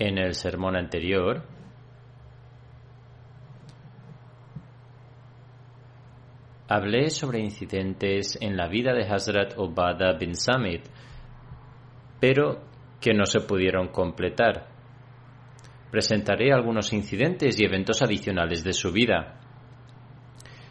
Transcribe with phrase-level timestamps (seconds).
[0.00, 1.42] En el sermón anterior
[6.68, 10.86] hablé sobre incidentes en la vida de Hazrat Obada bin Samit,
[12.18, 12.62] pero
[12.98, 14.68] que no se pudieron completar.
[15.90, 19.38] Presentaré algunos incidentes y eventos adicionales de su vida.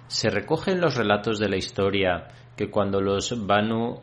[0.08, 4.02] Se recogen los relatos de la historia que cuando los Banu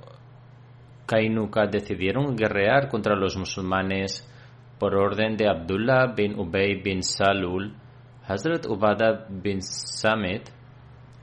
[1.05, 4.33] Kainuka decidieron guerrear contra los musulmanes,
[4.78, 7.75] por orden de Abdullah bin Ubay bin Salul,
[8.26, 10.50] Hazrat Ubada bin Samit,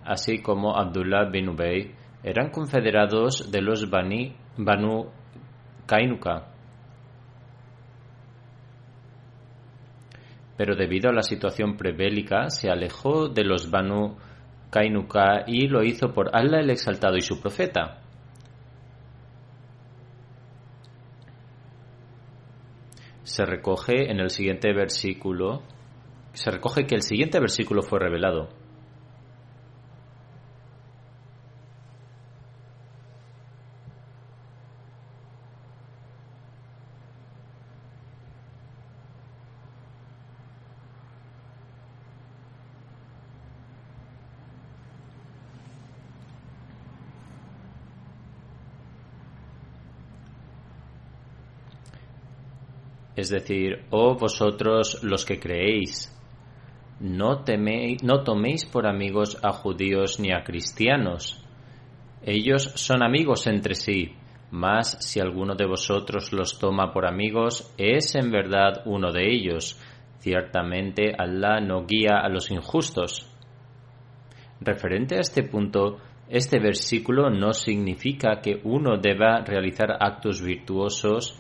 [0.04, 1.94] así como Abdullah bin Ubay,
[2.24, 5.12] eran confederados de los Bani, Banu
[5.86, 6.48] Kainuka.
[10.56, 14.18] Pero debido a la situación prebélica, se alejó de los Banu
[14.70, 18.03] Kainuka y lo hizo por Allah el Exaltado y su profeta.
[23.34, 25.64] Se recoge en el siguiente versículo,
[26.34, 28.50] se recoge que el siguiente versículo fue revelado.
[53.16, 56.14] Es decir, oh vosotros los que creéis,
[57.00, 61.44] no, teméis, no toméis por amigos a judíos ni a cristianos.
[62.26, 64.14] Ellos son amigos entre sí,
[64.52, 69.78] mas si alguno de vosotros los toma por amigos, es en verdad uno de ellos.
[70.20, 73.30] Ciertamente Allah no guía a los injustos.
[74.62, 75.98] Referente a este punto,
[76.30, 81.38] este versículo no significa que uno deba realizar actos virtuosos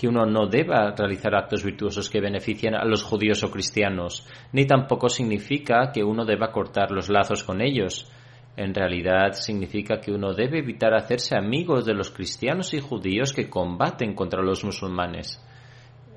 [0.00, 4.64] que uno no deba realizar actos virtuosos que beneficien a los judíos o cristianos, ni
[4.64, 8.10] tampoco significa que uno deba cortar los lazos con ellos.
[8.56, 13.50] En realidad significa que uno debe evitar hacerse amigos de los cristianos y judíos que
[13.50, 15.38] combaten contra los musulmanes.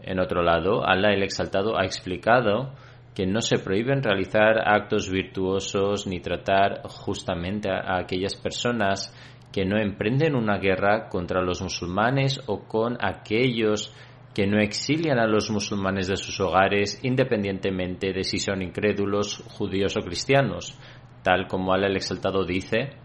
[0.02, 2.72] En otro lado, Allah el Exaltado ha explicado
[3.14, 9.14] que no se prohíben realizar actos virtuosos ni tratar justamente a aquellas personas
[9.54, 13.96] que no emprenden una guerra contra los musulmanes o con aquellos
[14.34, 19.96] que no exilian a los musulmanes de sus hogares independientemente de si son incrédulos, judíos
[19.96, 20.78] o cristianos,
[21.22, 23.03] tal como Allah el Exaltado dice,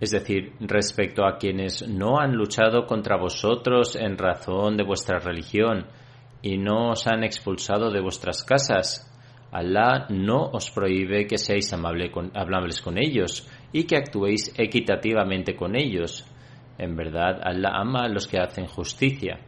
[0.00, 5.86] es decir, respecto a quienes no han luchado contra vosotros en razón de vuestra religión
[6.42, 9.10] y no os han expulsado de vuestras casas,
[9.52, 15.56] Allah no os prohíbe que seáis amable con- amables con ellos y que actuéis equitativamente
[15.56, 16.26] con ellos.
[16.78, 19.40] En verdad, Allah ama a los que hacen justicia.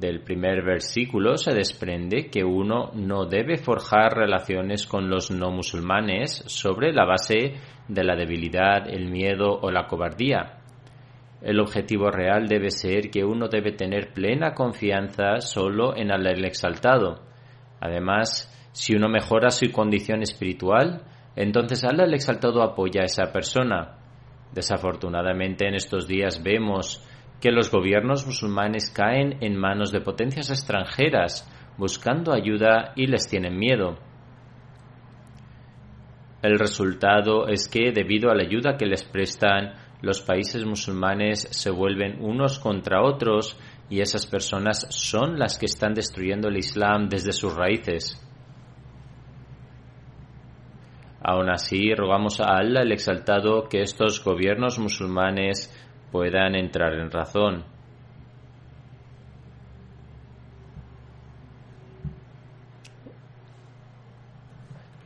[0.00, 6.42] Del primer versículo se desprende que uno no debe forjar relaciones con los no musulmanes
[6.46, 7.56] sobre la base
[7.86, 10.62] de la debilidad, el miedo o la cobardía.
[11.42, 17.20] El objetivo real debe ser que uno debe tener plena confianza solo en el Exaltado.
[17.78, 21.02] Además, si uno mejora su condición espiritual,
[21.36, 23.98] entonces Allah el Exaltado apoya a esa persona.
[24.54, 27.06] Desafortunadamente en estos días vemos
[27.40, 31.48] que los gobiernos musulmanes caen en manos de potencias extranjeras
[31.78, 33.98] buscando ayuda y les tienen miedo.
[36.42, 41.70] El resultado es que, debido a la ayuda que les prestan, los países musulmanes se
[41.70, 43.58] vuelven unos contra otros
[43.90, 48.26] y esas personas son las que están destruyendo el Islam desde sus raíces.
[51.22, 55.70] Aún así, rogamos a Allah el Exaltado que estos gobiernos musulmanes
[56.10, 57.64] puedan entrar en razón.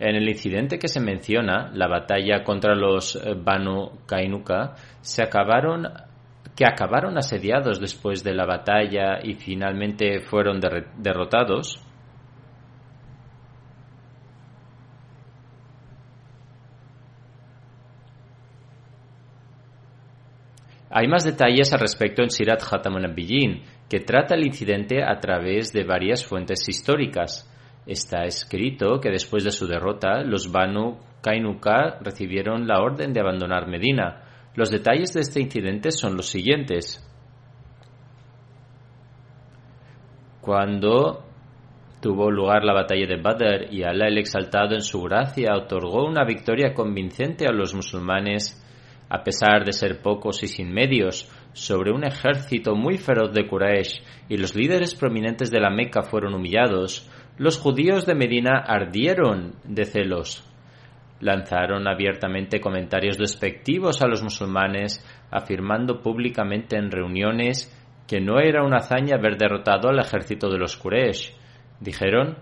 [0.00, 5.86] En el incidente que se menciona, la batalla contra los eh, Banu Kainuka, se acabaron
[6.54, 11.83] que acabaron asediados después de la batalla y finalmente fueron derrotados.
[20.96, 25.72] Hay más detalles al respecto en Sirat Khatamun Nabiyyin, que trata el incidente a través
[25.72, 27.50] de varias fuentes históricas.
[27.84, 33.66] Está escrito que después de su derrota, los Banu Kainuka recibieron la orden de abandonar
[33.66, 34.22] Medina.
[34.54, 37.04] Los detalles de este incidente son los siguientes.
[40.40, 41.24] Cuando
[42.00, 46.24] tuvo lugar la batalla de Badr y Allah el Exaltado en su gracia otorgó una
[46.24, 48.60] victoria convincente a los musulmanes,
[49.14, 54.02] a pesar de ser pocos y sin medios, sobre un ejército muy feroz de Quraysh
[54.28, 57.08] y los líderes prominentes de la Meca fueron humillados,
[57.38, 60.44] los judíos de Medina ardieron de celos.
[61.20, 67.72] Lanzaron abiertamente comentarios despectivos a los musulmanes, afirmando públicamente en reuniones
[68.08, 71.32] que no era una hazaña haber derrotado al ejército de los Quraysh.
[71.78, 72.36] Dijeron,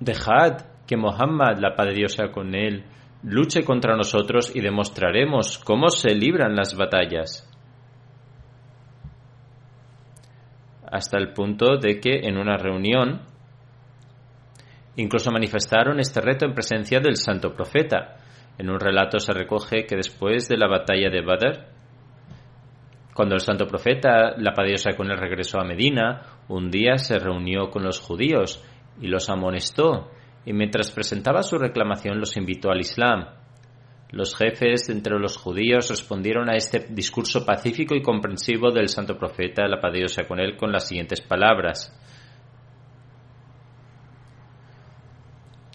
[0.00, 2.84] dejad que Mohammed, la paz Dios sea con él,
[3.26, 7.52] luche contra nosotros y demostraremos cómo se libran las batallas.
[10.88, 13.22] Hasta el punto de que en una reunión
[14.94, 18.16] incluso manifestaron este reto en presencia del santo profeta.
[18.58, 21.66] En un relato se recoge que después de la batalla de Badr,
[23.12, 26.70] cuando el santo profeta, la paz de Dios sea con él, regresó a Medina, un
[26.70, 28.64] día se reunió con los judíos
[29.00, 30.10] y los amonestó,
[30.46, 33.26] y mientras presentaba su reclamación los invitó al Islam.
[34.10, 39.66] Los jefes entre los judíos respondieron a este discurso pacífico y comprensivo del santo profeta,
[39.66, 41.92] la paz sea con él, con las siguientes palabras.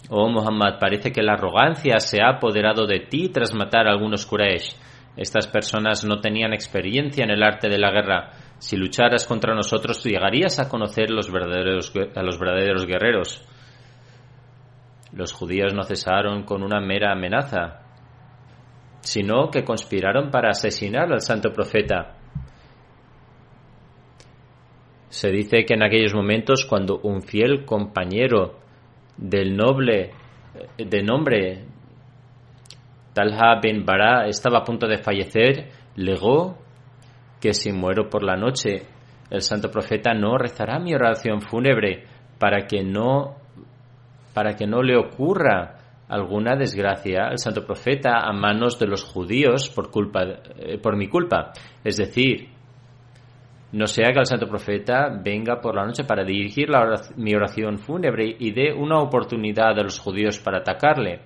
[0.08, 4.26] Oh Muhammad, parece que la arrogancia se ha apoderado de ti tras matar a algunos
[4.26, 4.74] Quraysh.
[5.16, 8.30] Estas personas no tenían experiencia en el arte de la guerra.
[8.58, 13.46] Si lucharas contra nosotros, llegarías a conocer a los verdaderos guerreros.
[15.12, 17.82] Los judíos no cesaron con una mera amenaza,
[19.00, 22.16] sino que conspiraron para asesinar al santo profeta.
[25.08, 28.58] Se dice que en aquellos momentos, cuando un fiel compañero
[29.16, 30.12] del noble
[30.78, 31.64] de nombre
[33.12, 36.56] Talha bin Bara estaba a punto de fallecer, legó
[37.40, 38.86] que si muero por la noche,
[39.30, 42.06] el santo profeta no rezará mi oración fúnebre
[42.38, 43.41] para que no
[44.32, 49.70] para que no le ocurra alguna desgracia al santo profeta a manos de los judíos
[49.70, 50.22] por culpa
[50.56, 52.48] eh, por mi culpa, es decir,
[53.72, 57.34] no sea que el santo profeta venga por la noche para dirigir la oración, mi
[57.34, 61.20] oración fúnebre y dé una oportunidad a los judíos para atacarle.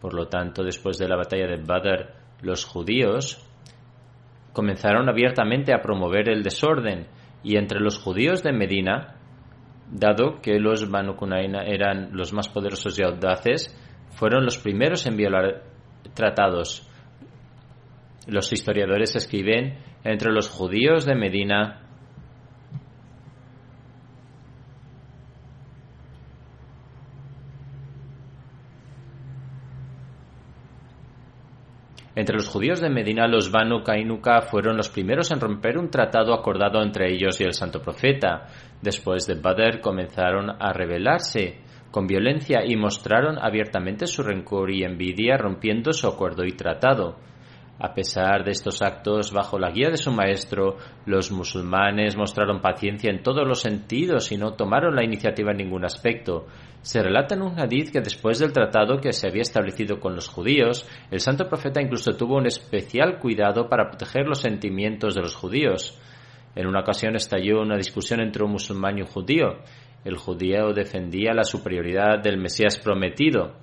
[0.00, 3.46] Por lo tanto, después de la batalla de Badr, los judíos
[4.54, 7.08] comenzaron abiertamente a promover el desorden
[7.42, 9.13] y entre los judíos de Medina,
[9.94, 13.74] dado que los Banu Kunaina eran los más poderosos y audaces,
[14.10, 15.62] fueron los primeros en violar
[16.14, 16.86] tratados.
[18.26, 21.80] Los historiadores escriben entre los judíos de Medina
[32.16, 36.32] Entre los judíos de Medina, los Banu Kainuka fueron los primeros en romper un tratado
[36.32, 38.46] acordado entre ellos y el santo profeta.
[38.80, 41.58] Después de Badr comenzaron a rebelarse
[41.90, 47.16] con violencia y mostraron abiertamente su rencor y envidia rompiendo su acuerdo y tratado.
[47.78, 50.76] A pesar de estos actos, bajo la guía de su maestro,
[51.06, 55.84] los musulmanes mostraron paciencia en todos los sentidos y no tomaron la iniciativa en ningún
[55.84, 56.46] aspecto.
[56.82, 60.28] Se relata en un hadith que después del tratado que se había establecido con los
[60.28, 65.34] judíos, el santo profeta incluso tuvo un especial cuidado para proteger los sentimientos de los
[65.34, 65.98] judíos.
[66.54, 69.58] En una ocasión estalló una discusión entre un musulmán y un judío.
[70.04, 73.56] El judío defendía la superioridad del Mesías prometido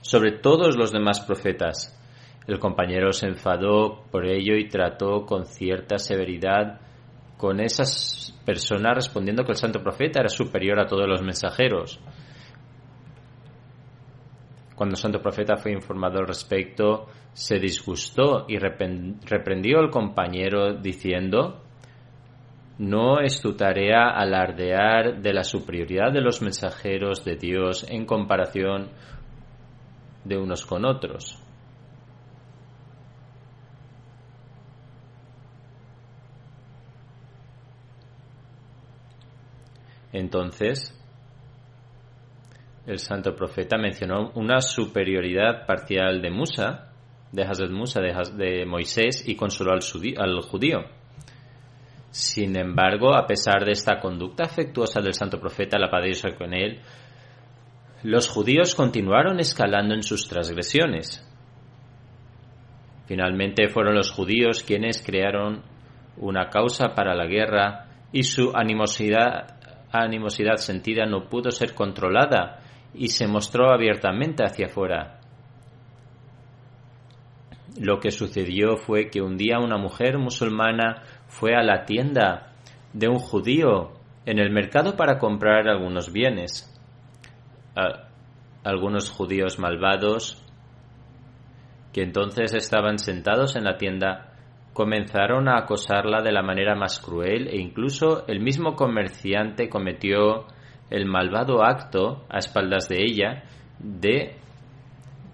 [0.00, 2.00] sobre todos los demás profetas.
[2.46, 6.80] El compañero se enfadó por ello y trató con cierta severidad
[7.38, 12.00] con esas personas respondiendo que el santo profeta era superior a todos los mensajeros.
[14.74, 21.62] Cuando el santo profeta fue informado al respecto, se disgustó y reprendió al compañero diciendo,
[22.78, 28.90] no es tu tarea alardear de la superioridad de los mensajeros de Dios en comparación
[30.24, 31.43] de unos con otros.
[40.14, 40.96] Entonces,
[42.86, 46.92] el santo profeta mencionó una superioridad parcial de Musa,
[47.32, 50.84] de Hazrat Musa, de, Moisés, y consoló al, judío.
[52.10, 56.54] Sin embargo, a pesar de esta conducta afectuosa del santo profeta, la paz de con
[56.54, 56.80] él,
[58.04, 61.28] los judíos continuaron escalando en sus transgresiones.
[63.06, 65.64] Finalmente fueron los judíos quienes crearon
[66.18, 69.63] una causa para la guerra y su animosidad
[70.02, 72.60] animosidad sentida no pudo ser controlada
[72.94, 75.20] y se mostró abiertamente hacia afuera.
[77.78, 82.52] Lo que sucedió fue que un día una mujer musulmana fue a la tienda
[82.92, 83.92] de un judío
[84.26, 86.70] en el mercado para comprar algunos bienes.
[88.62, 90.40] algunos judíos malvados
[91.92, 94.33] que entonces estaban sentados en la tienda
[94.74, 100.46] comenzaron a acosarla de la manera más cruel e incluso el mismo comerciante cometió
[100.90, 103.44] el malvado acto a espaldas de ella
[103.78, 104.36] de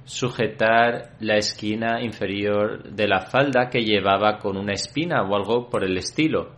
[0.04, 5.84] sujetar la esquina inferior de la falda que llevaba con una espina o algo por
[5.84, 6.54] el estilo.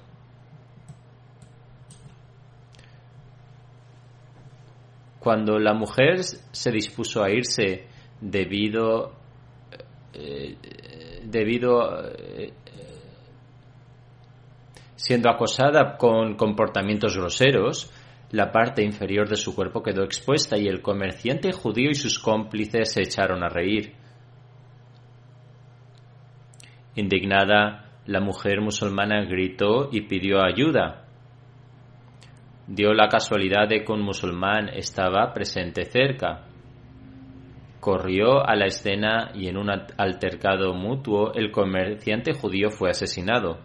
[5.20, 7.86] Cuando la mujer se dispuso a irse
[8.20, 9.12] debido
[10.14, 10.56] eh,
[11.24, 12.52] debido eh,
[15.02, 17.90] Siendo acosada con comportamientos groseros,
[18.30, 22.92] la parte inferior de su cuerpo quedó expuesta y el comerciante judío y sus cómplices
[22.92, 23.94] se echaron a reír.
[26.94, 31.04] Indignada, la mujer musulmana gritó y pidió ayuda.
[32.68, 36.44] Dio la casualidad de que un musulmán estaba presente cerca.
[37.82, 43.58] Corrió a la escena y en un altercado mutuo el comerciante judío fue asesinado.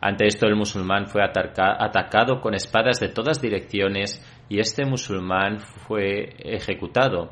[0.00, 6.34] Ante esto el musulmán fue atacado con espadas de todas direcciones y este musulmán fue
[6.38, 7.30] ejecutado.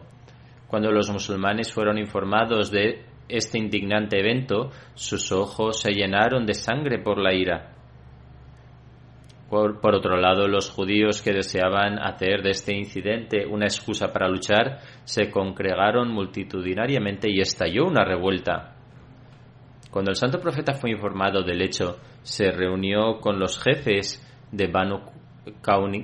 [0.69, 6.99] Cuando los musulmanes fueron informados de este indignante evento, sus ojos se llenaron de sangre
[6.99, 7.73] por la ira.
[9.53, 14.79] Por, otro lado, los judíos que deseaban hacer de este incidente una excusa para luchar
[15.05, 18.77] se congregaron multitudinariamente y estalló una revuelta.
[19.91, 25.03] Cuando el santo profeta fue informado del hecho, se reunió con los jefes de Banu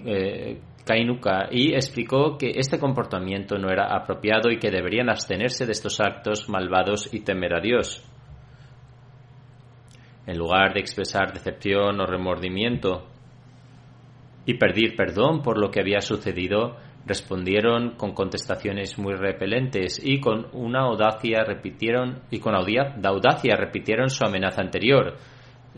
[0.04, 0.60] eh,
[1.50, 6.48] Y explicó que este comportamiento no era apropiado y que deberían abstenerse de estos actos
[6.48, 8.04] malvados y temer a Dios.
[10.26, 13.06] En lugar de expresar decepción o remordimiento
[14.44, 16.76] y pedir perdón por lo que había sucedido,
[17.06, 24.24] respondieron con contestaciones muy repelentes y con una audacia repitieron y con audacia repitieron su
[24.24, 25.16] amenaza anterior.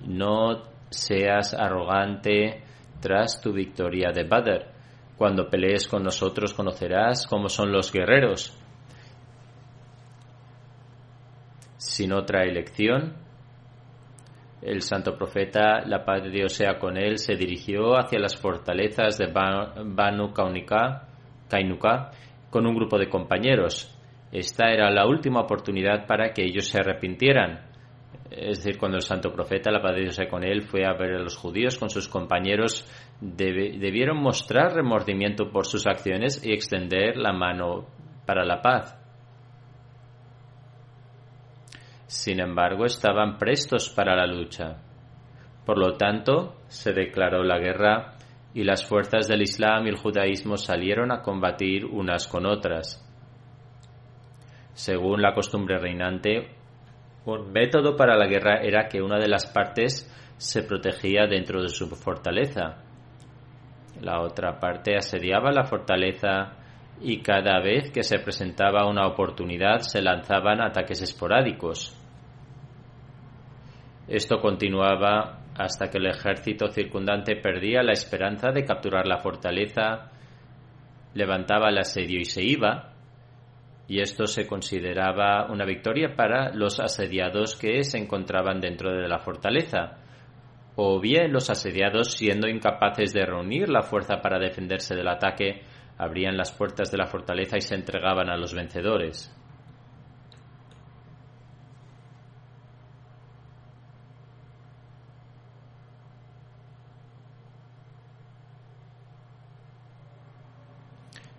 [0.05, 2.63] No seas arrogante
[3.01, 4.80] tras tu victoria de Badr.
[5.21, 8.59] Cuando pelees con nosotros conocerás cómo son los guerreros.
[11.77, 13.19] Sin otra elección,
[14.63, 19.19] el santo profeta, la paz de Dios sea con él, se dirigió hacia las fortalezas
[19.19, 22.13] de Banu Kainuka
[22.49, 23.95] con un grupo de compañeros.
[24.33, 27.69] Esta era la última oportunidad para que ellos se arrepintieran.
[28.31, 30.95] Es decir, cuando el santo profeta, la paz de Dios sea con él, fue a
[30.95, 32.87] ver a los judíos con sus compañeros,
[33.21, 37.87] debieron mostrar remordimiento por sus acciones y extender la mano
[38.27, 38.97] para la paz.
[42.07, 44.79] Sin embargo, estaban prestos para la lucha.
[45.65, 48.15] Por lo tanto, se declaró la guerra
[48.53, 53.07] y las fuerzas del Islam y el judaísmo salieron a combatir unas con otras.
[54.73, 56.49] Según la costumbre reinante,
[57.27, 61.69] un método para la guerra era que una de las partes se protegía dentro de
[61.69, 62.83] su fortaleza.
[64.01, 66.53] La otra parte asediaba la fortaleza
[67.01, 71.97] y cada vez que se presentaba una oportunidad se lanzaban ataques esporádicos.
[74.09, 80.11] Esto continuaba hasta que el ejército circundante perdía la esperanza de capturar la fortaleza,
[81.15, 82.93] levantaba el asedio y se iba,
[83.87, 89.19] y esto se consideraba una victoria para los asediados que se encontraban dentro de la
[89.19, 89.99] fortaleza,
[90.77, 95.63] o bien los asediados, siendo incapaces de reunir la fuerza para defenderse del ataque,
[95.99, 99.37] abrían las puertas de la fortaleza y se entregaban a los vencedores.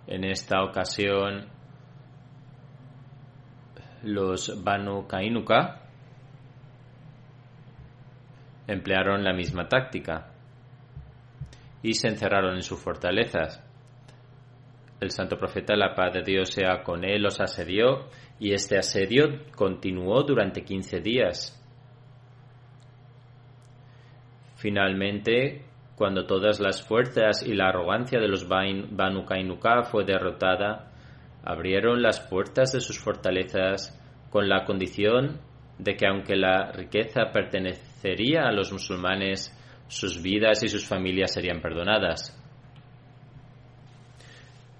[0.06, 1.48] En esta ocasión,
[4.02, 5.81] los Banu Kainuka
[8.72, 10.32] emplearon la misma táctica
[11.82, 13.62] y se encerraron en sus fortalezas.
[15.00, 19.46] El santo profeta, la paz de Dios sea con él, los asedió y este asedio
[19.56, 21.58] continuó durante 15 días.
[24.54, 25.64] Finalmente,
[25.96, 30.92] cuando todas las fuerzas y la arrogancia de los Banu Kainuka fue derrotada,
[31.44, 33.98] abrieron las puertas de sus fortalezas
[34.30, 35.40] con la condición
[35.78, 37.32] de que aunque la riqueza
[38.04, 39.56] a los musulmanes,
[39.88, 42.38] sus vidas y sus familias serían perdonadas.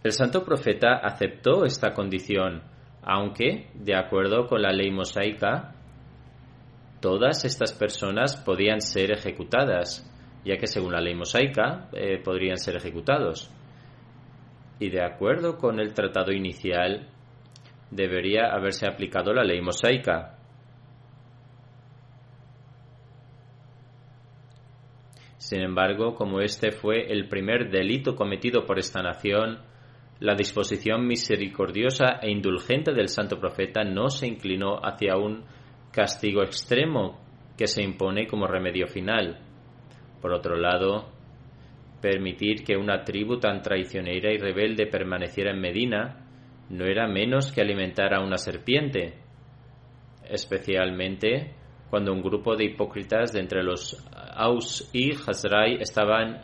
[0.03, 2.63] El santo profeta aceptó esta condición,
[3.03, 5.75] aunque, de acuerdo con la ley mosaica,
[7.01, 10.09] todas estas personas podían ser ejecutadas,
[10.45, 13.51] ya que según la ley mosaica eh, podrían ser ejecutados.
[14.81, 17.09] Y de acuerdo con el tratado inicial,
[17.91, 20.39] debería haberse aplicado la ley mosaica.
[25.53, 29.59] Sin embargo, como este fue el primer delito cometido por esta nación,
[30.19, 35.45] la disposición misericordiosa e indulgente del santo profeta no se inclinó hacia un
[35.93, 37.21] castigo extremo
[37.59, 39.41] que se impone como remedio final.
[40.23, 41.11] Por otro lado,
[42.01, 46.31] permitir que una tribu tan traicionera y rebelde permaneciera en Medina
[46.71, 49.19] no era menos que alimentar a una serpiente,
[50.31, 51.57] especialmente
[51.93, 54.03] cuando un grupo de hipócritas de entre los
[54.35, 56.41] Aus y Hazrai estaban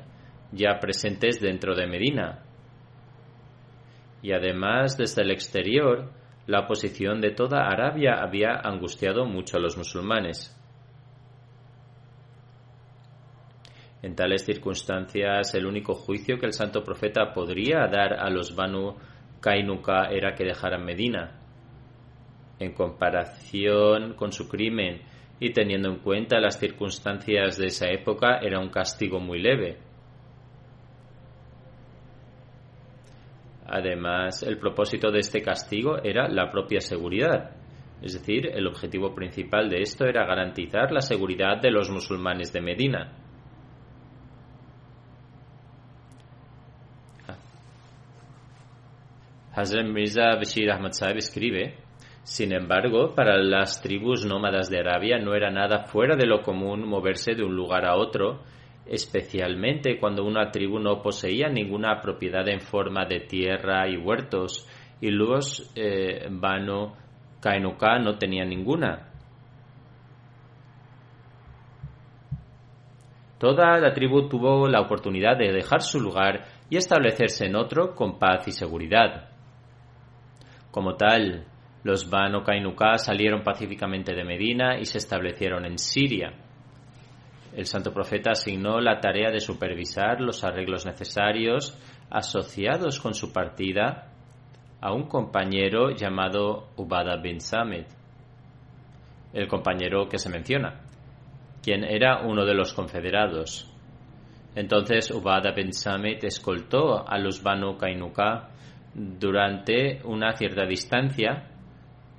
[0.53, 2.45] ya presentes dentro de Medina.
[4.21, 6.13] Y además, desde el exterior,
[6.47, 10.55] la oposición de toda Arabia había angustiado mucho a los musulmanes.
[14.03, 18.97] En tales circunstancias, el único juicio que el santo profeta podría dar a los Banu
[19.41, 21.41] Kainuka era que dejaran Medina.
[22.59, 28.59] En comparación con su crimen y teniendo en cuenta las circunstancias de esa época, era
[28.59, 29.79] un castigo muy leve.
[33.67, 37.51] Además, el propósito de este castigo era la propia seguridad.
[38.01, 42.61] Es decir, el objetivo principal de esto era garantizar la seguridad de los musulmanes de
[42.61, 43.13] Medina.
[49.53, 51.75] Hazrat Mirza Bashir Ahmad Sahib escribe,
[52.29, 56.87] sin embargo, para las tribus nómadas de Arabia no era nada fuera de lo común
[56.87, 58.43] moverse de un lugar a otro,
[58.85, 64.69] especialmente cuando una tribu no poseía ninguna propiedad en forma de tierra y huertos,
[65.01, 66.93] y los eh, Banu
[67.41, 69.09] Kainuka no tenían ninguna.
[73.39, 78.19] Toda la tribu tuvo la oportunidad de dejar su lugar y establecerse en otro con
[78.19, 79.31] paz y seguridad.
[80.71, 81.47] Como tal,
[81.89, 86.35] los Banu Kainuka salieron pacíficamente de Medina y se establecieron en Siria.
[87.57, 91.79] El santo profeta asignó la tarea de supervisar los arreglos necesarios
[92.11, 94.13] asociados con su partida
[94.83, 97.87] a un compañero llamado Ubada bin Samit,
[99.33, 100.83] el compañero que se menciona,
[101.63, 103.67] quien era uno de los confederados.
[104.55, 108.51] Entonces Ubada bin Samit escoltó a los Banu Kainuka
[108.95, 111.48] durante una cierta distancia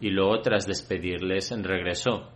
[0.02, 2.30] y luego tras despedirles regresó.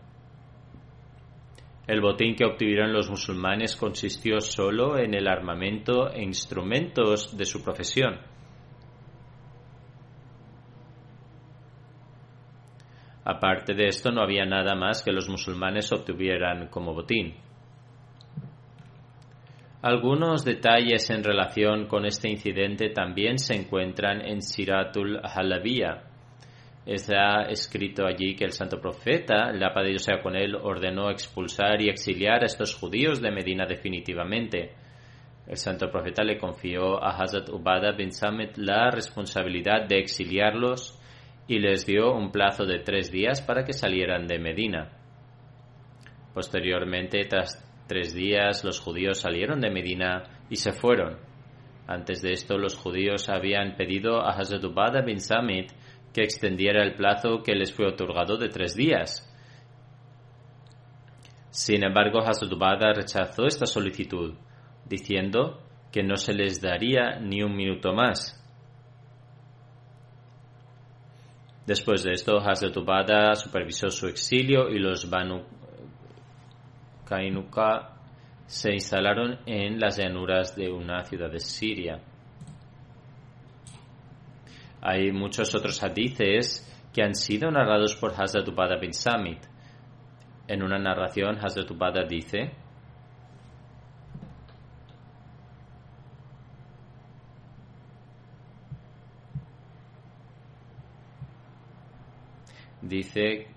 [1.86, 7.62] El botín que obtuvieron los musulmanes consistió solo en el armamento e instrumentos de su
[7.62, 8.20] profesión.
[13.26, 17.36] Aparte de esto, no había nada más que los musulmanes obtuvieran como botín.
[19.82, 26.13] Algunos detalles en relación con este incidente también se encuentran en Siratul Halabiyah.
[26.86, 31.10] Está escrito allí que el santo profeta, la paz de Dios sea con él, ordenó
[31.10, 34.74] expulsar y exiliar a estos judíos de Medina definitivamente.
[35.48, 41.00] El santo profeta le confió a Hazrat Ubada bin Samet la responsabilidad de exiliarlos
[41.48, 44.90] y les dio un plazo de tres días para que salieran de Medina.
[46.34, 51.18] Posteriormente, tras tres días, los judíos salieron de Medina y se fueron.
[51.88, 55.72] Antes de esto, los judíos habían pedido a Hazrat Ubada bin Samit
[56.14, 59.30] que extendiera el plazo que les fue otorgado de tres días.
[61.50, 64.36] Sin embargo, Hazrat Ubada rechazó esta solicitud,
[64.86, 68.40] diciendo que no se les daría ni un minuto más.
[71.66, 75.44] Después de esto, Hazrat Ubada supervisó su exilio y los Banu
[77.06, 77.94] Kainuka
[78.46, 82.02] se instalaron en las llanuras de una ciudad de Siria.
[84.86, 89.40] Hay muchos otros hadices que han sido narrados por Hazrat Ubada bin Samit.
[90.46, 92.52] En una narración, Hazrat Ubada dice,
[102.82, 103.48] dice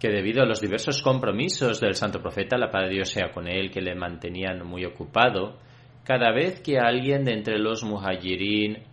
[0.00, 3.46] que debido a los diversos compromisos del santo profeta, la paz de Dios sea con
[3.46, 5.60] él, que le mantenían muy ocupado,
[6.02, 8.92] cada vez que alguien de entre los muhajirin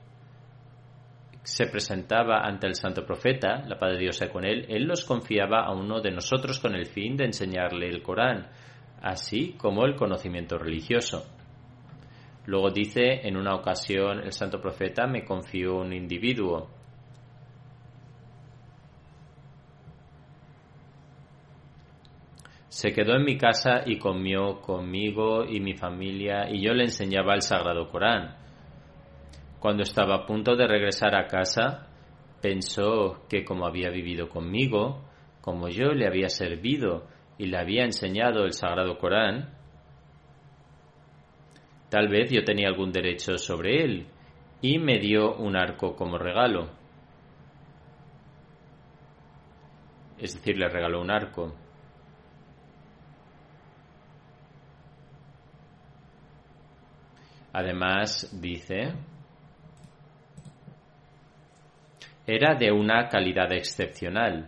[1.43, 5.06] se presentaba ante el santo profeta, la paz de Dios sea con él, él los
[5.06, 8.49] confiaba a uno de nosotros con el fin de enseñarle el Corán,
[9.01, 11.25] así como el conocimiento religioso.
[12.45, 16.69] Luego dice, en una ocasión el santo profeta me confió un individuo,
[22.71, 27.36] Se quedó en mi casa y comió conmigo y mi familia y yo le enseñaba
[27.36, 28.40] el Sagrado Corán.
[29.62, 31.88] Cuando estaba a punto de regresar a casa,
[32.41, 35.04] pensó que como había vivido conmigo,
[35.39, 39.54] como yo le había servido y le había enseñado el Sagrado Corán,
[41.91, 44.08] tal vez yo tenía algún derecho sobre él
[44.62, 46.71] y me dio un arco como regalo.
[50.17, 51.54] Es decir, le regaló un arco.
[57.54, 58.93] Además, dice,
[62.34, 64.48] era de una calidad excepcional.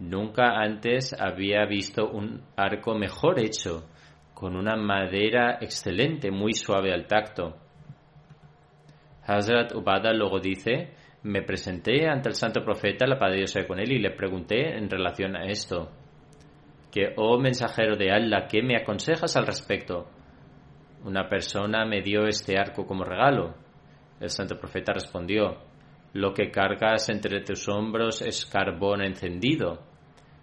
[0.00, 3.86] Nunca antes había visto un arco mejor hecho,
[4.34, 7.56] con una madera excelente, muy suave al tacto.
[9.24, 13.78] Hazrat Ubada luego dice, me presenté ante el santo profeta, la paz de Dios con
[13.78, 15.92] él, y le pregunté en relación a esto,
[16.90, 20.08] que, oh mensajero de Allah, ¿qué me aconsejas al respecto?
[21.04, 23.54] Una persona me dio este arco como regalo.
[24.18, 25.70] El santo profeta respondió,
[26.14, 29.82] lo que cargas entre tus hombros es carbón encendido.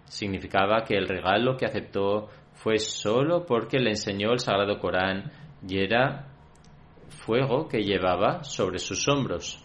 [0.04, 5.30] Significaba que el regalo que aceptó fue solo porque le enseñó el sagrado Corán
[5.66, 6.26] y era
[7.08, 9.64] fuego que llevaba sobre sus hombros.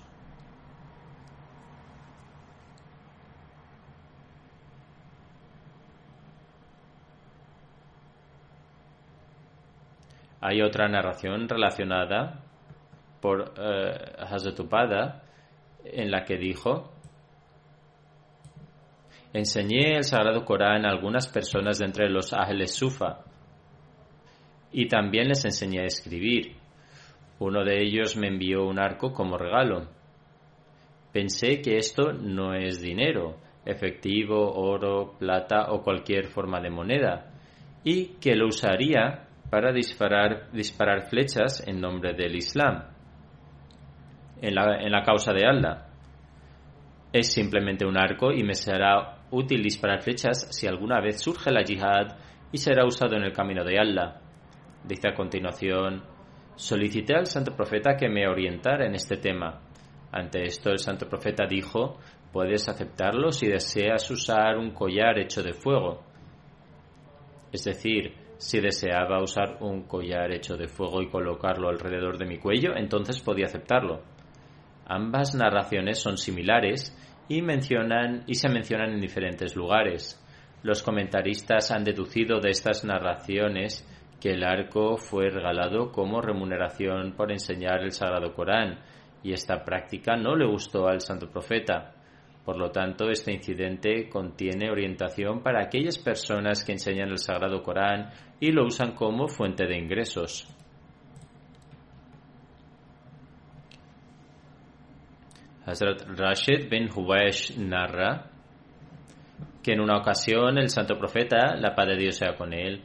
[10.42, 12.44] Hay otra narración relacionada
[13.20, 14.26] por uh,
[15.86, 16.92] en la que dijo,
[19.34, 23.26] enseñé el Sagrado Corán a algunas personas de entre los Ángeles Sufa
[24.72, 26.56] y también les enseñé a escribir.
[27.40, 29.88] Uno de ellos me envió un arco como regalo.
[31.12, 37.32] Pensé que esto no es dinero, efectivo, oro, plata o cualquier forma de moneda,
[37.84, 42.95] y que lo usaría para disparar, disparar flechas en nombre del Islam,
[44.48, 45.88] en la, causa de Allah.
[47.12, 51.64] Es simplemente un arco y me será útil disparar flechas si alguna vez surge la
[51.64, 52.18] yihad
[52.52, 54.22] y será usado en el camino de Allah.
[54.84, 56.04] Dice a continuación,
[56.56, 59.62] solicité al santo profeta que me orientara en este tema.
[60.12, 61.98] Ante esto el santo profeta dijo,
[62.32, 66.04] puedes aceptarlo si deseas usar un collar hecho de fuego.
[67.52, 72.38] Es decir, si deseaba usar un collar hecho de fuego y colocarlo alrededor de mi
[72.38, 74.15] cuello, entonces podía aceptarlo.
[74.88, 76.96] Ambas narraciones son similares
[77.28, 80.22] y mencionan y se mencionan en diferentes lugares.
[80.62, 83.88] Los comentaristas han deducido de estas narraciones
[84.22, 88.80] que el arco fue regalado como remuneración por enseñar el Sagrado Corán
[89.24, 91.94] y esta práctica no le gustó al santo profeta.
[92.44, 98.12] Por lo tanto, este incidente contiene orientación para aquellas personas que enseñan el Sagrado Corán
[98.40, 100.55] y lo usan como fuente de ingresos.
[105.66, 108.30] Hazrat Rashid bin Huwaish narra
[109.64, 112.84] que en una ocasión el santo profeta, la paz de Dios sea con él,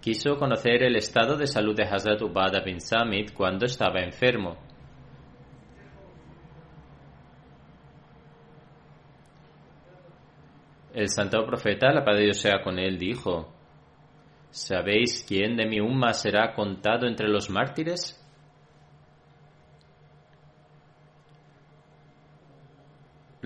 [0.00, 4.56] quiso conocer el estado de salud de Hazrat Ubada bin Samit cuando estaba enfermo.
[10.94, 13.52] El santo profeta, la paz de Dios sea con él, dijo,
[14.48, 18.25] ¿Sabéis quién de mi umma será contado entre los mártires?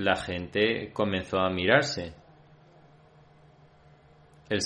[0.00, 2.14] La gente comenzó a mirarse.
[4.48, 4.60] El,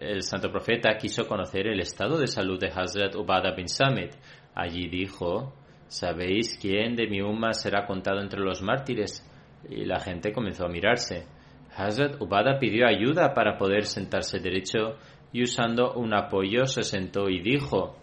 [0.00, 4.16] el santo profeta quiso conocer el estado de salud de Hazrat Ubada bin Samit.
[4.54, 5.54] Allí dijo,
[5.86, 9.26] ¿sabéis quién de mi umma será contado entre los mártires?
[9.66, 11.26] Y la gente comenzó a mirarse.
[11.74, 14.98] Hazrat Ubada pidió ayuda para poder sentarse derecho
[15.32, 17.96] y usando un apoyo se sentó y dijo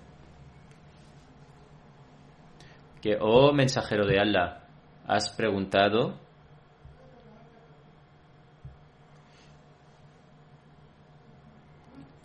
[3.06, 4.64] que, oh mensajero de Allah,
[5.06, 6.20] has preguntado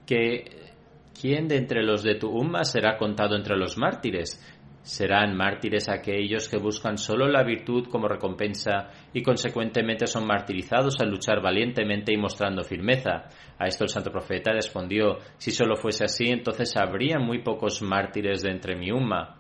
[0.07, 0.73] que
[1.21, 4.41] quién de entre los de tu umma será contado entre los mártires.
[4.81, 11.11] Serán mártires aquellos que buscan solo la virtud como recompensa y consecuentemente son martirizados al
[11.11, 13.29] luchar valientemente y mostrando firmeza.
[13.59, 18.41] A esto el santo profeta respondió, si solo fuese así, entonces habría muy pocos mártires
[18.41, 19.40] de entre mi umma.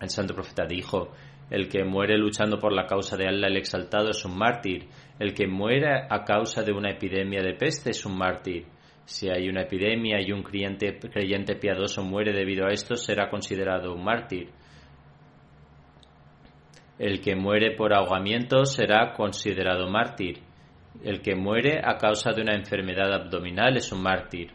[0.00, 1.12] El santo profeta dijo,
[1.50, 5.32] el que muere luchando por la causa de Allah el exaltado es un mártir, el
[5.32, 8.66] que muere a causa de una epidemia de peste es un mártir.
[9.04, 10.92] Si hay una epidemia y un creyente,
[11.56, 14.50] piadoso muere debido a esto, será considerado un mártir.
[16.98, 20.40] El que muere por ahogamiento será considerado mártir.
[21.02, 24.52] El que muere a causa de una enfermedad abdominal es un mártir.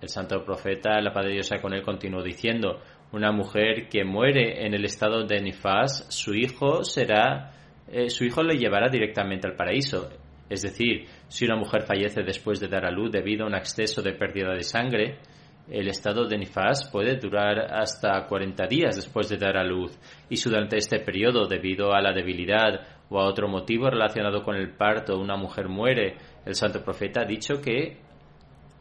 [0.00, 2.80] El santo profeta, la Padre de Dios con él, continuó diciendo,
[3.12, 7.52] una mujer que muere en el estado de nifas, su hijo será,
[7.88, 10.10] eh, su hijo le llevará directamente al paraíso.
[10.48, 14.02] Es decir, si una mujer fallece después de dar a luz debido a un exceso
[14.02, 15.18] de pérdida de sangre,
[15.70, 19.96] el estado de nifas puede durar hasta 40 días después de dar a luz
[20.28, 24.56] y si durante este periodo, debido a la debilidad o a otro motivo relacionado con
[24.56, 27.98] el parto, una mujer muere, el santo profeta ha dicho que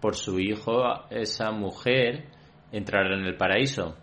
[0.02, 2.26] por su hijo esa mujer
[2.72, 3.96] entrará en el paraíso.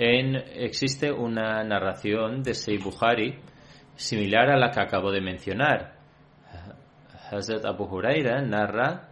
[0.00, 3.38] Existe una narración de Sey Bukhari
[3.94, 5.92] similar a la que acabo de mencionar.
[7.30, 9.10] Hazrat Abu Huraira narra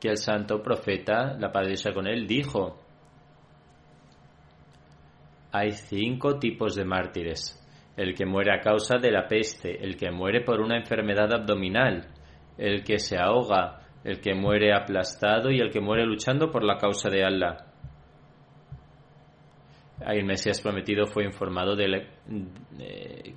[0.00, 2.78] que el santo profeta, la paz con él, dijo:
[5.52, 7.56] Hay cinco tipos de mártires.
[7.96, 12.06] El que muere a causa de la peste, el que muere por una enfermedad abdominal,
[12.56, 16.78] el que se ahoga, el que muere aplastado y el que muere luchando por la
[16.78, 17.69] causa de Allah
[20.06, 22.08] el Mesías prometido fue informado de,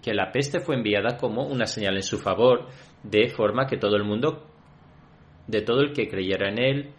[0.02, 2.68] que la peste fue enviada como una señal en su favor,
[3.04, 4.48] de forma que todo el mundo,
[5.48, 6.94] de todo el que creyera en él,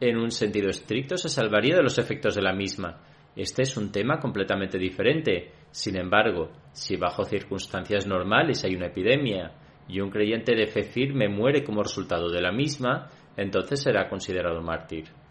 [0.00, 3.00] en un sentido estricto, se salvaría de los efectos de la misma.
[3.34, 5.52] Este es un tema completamente diferente.
[5.70, 9.52] Sin embargo, si bajo circunstancias normales hay una epidemia
[9.88, 14.60] y un creyente de fe firme muere como resultado de la misma, entonces será considerado
[14.60, 15.21] mártir.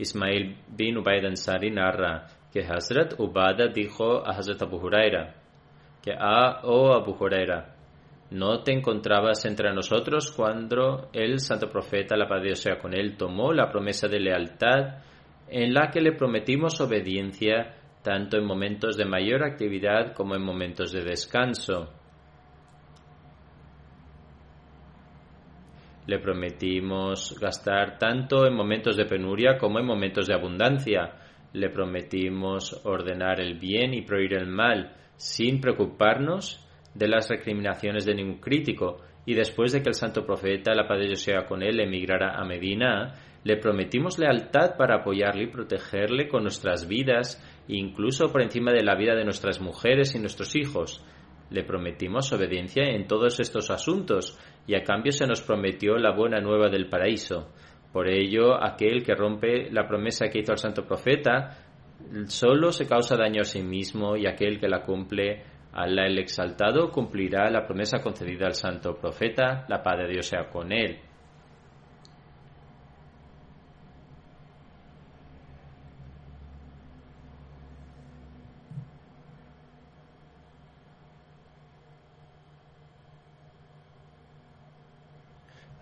[0.00, 5.34] Ismail bin Ubaid Ansari narra que Hazrat Ubada dijo a Hazrat Abu Huraira
[6.02, 7.76] que, ah, oh Abu Huraira,
[8.30, 13.70] ¿no te encontrabas entre nosotros cuando el santo profeta, la paz con él, tomó la
[13.70, 15.02] promesa de lealtad
[15.48, 20.92] en la que le prometimos obediencia tanto en momentos de mayor actividad como en momentos
[20.92, 21.99] de descanso?
[26.10, 31.12] Le prometimos gastar tanto en momentos de penuria como en momentos de abundancia.
[31.52, 38.16] Le prometimos ordenar el bien y prohibir el mal, sin preocuparnos de las recriminaciones de
[38.16, 38.96] ningún crítico.
[39.24, 42.44] Y después de que el santo profeta, la paz de sea con él, emigrara a
[42.44, 48.82] Medina, le prometimos lealtad para apoyarle y protegerle con nuestras vidas, incluso por encima de
[48.82, 51.04] la vida de nuestras mujeres y nuestros hijos.
[51.50, 56.40] Le prometimos obediencia en todos estos asuntos y a cambio se nos prometió la buena
[56.40, 57.48] nueva del paraíso.
[57.92, 61.56] Por ello, aquel que rompe la promesa que hizo el santo profeta
[62.26, 66.90] solo se causa daño a sí mismo y aquel que la cumple, Allah el exaltado,
[66.90, 70.98] cumplirá la promesa concedida al santo profeta, la paz de Dios sea con él.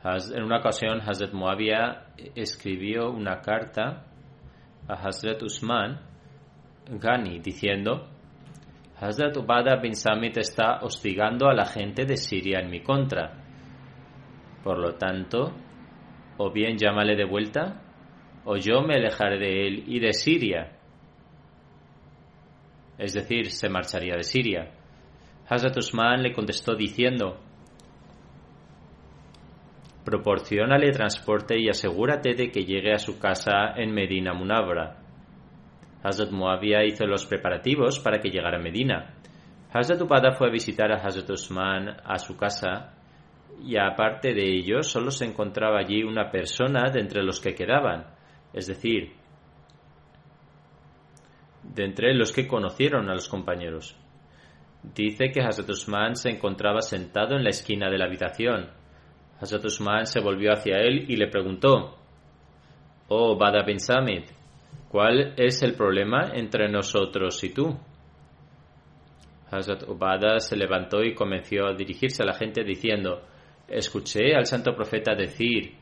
[0.05, 4.05] En una ocasión, Hazrat Muawiyah escribió una carta
[4.87, 6.01] a Hazrat Usman
[6.89, 8.07] Ghani diciendo:
[9.01, 13.43] Hazrat Ubada bin Samit está hostigando a la gente de Siria en mi contra.
[14.63, 15.53] Por lo tanto,
[16.37, 17.83] o bien llámale de vuelta,
[18.45, 20.79] o yo me alejaré de él y de Siria.
[22.99, 24.71] Es decir, se marcharía de Siria.
[25.49, 27.48] Hazrat Usman le contestó diciendo:
[30.05, 34.97] Proporciónale transporte y asegúrate de que llegue a su casa en Medina Munabra.
[36.03, 39.15] Hazrat Muawiyah hizo los preparativos para que llegara a Medina.
[39.73, 42.95] Hazrat Upada fue a visitar a Hazrat Usman a su casa
[43.63, 48.07] y aparte de ello solo se encontraba allí una persona de entre los que quedaban,
[48.53, 49.13] es decir,
[51.65, 53.97] de entre los que conocieron a los compañeros.
[54.83, 58.78] Dice que Hazrat Usman se encontraba sentado en la esquina de la habitación
[59.41, 61.97] Hazrat Usman se volvió hacia él y le preguntó,
[63.09, 64.27] Oh Bada bin Samit,
[64.89, 67.79] ¿cuál es el problema entre nosotros y tú?
[69.51, 73.23] Hazrat Ubada se levantó y comenzó a dirigirse a la gente diciendo,
[73.69, 75.75] Escuché al santo profeta decir,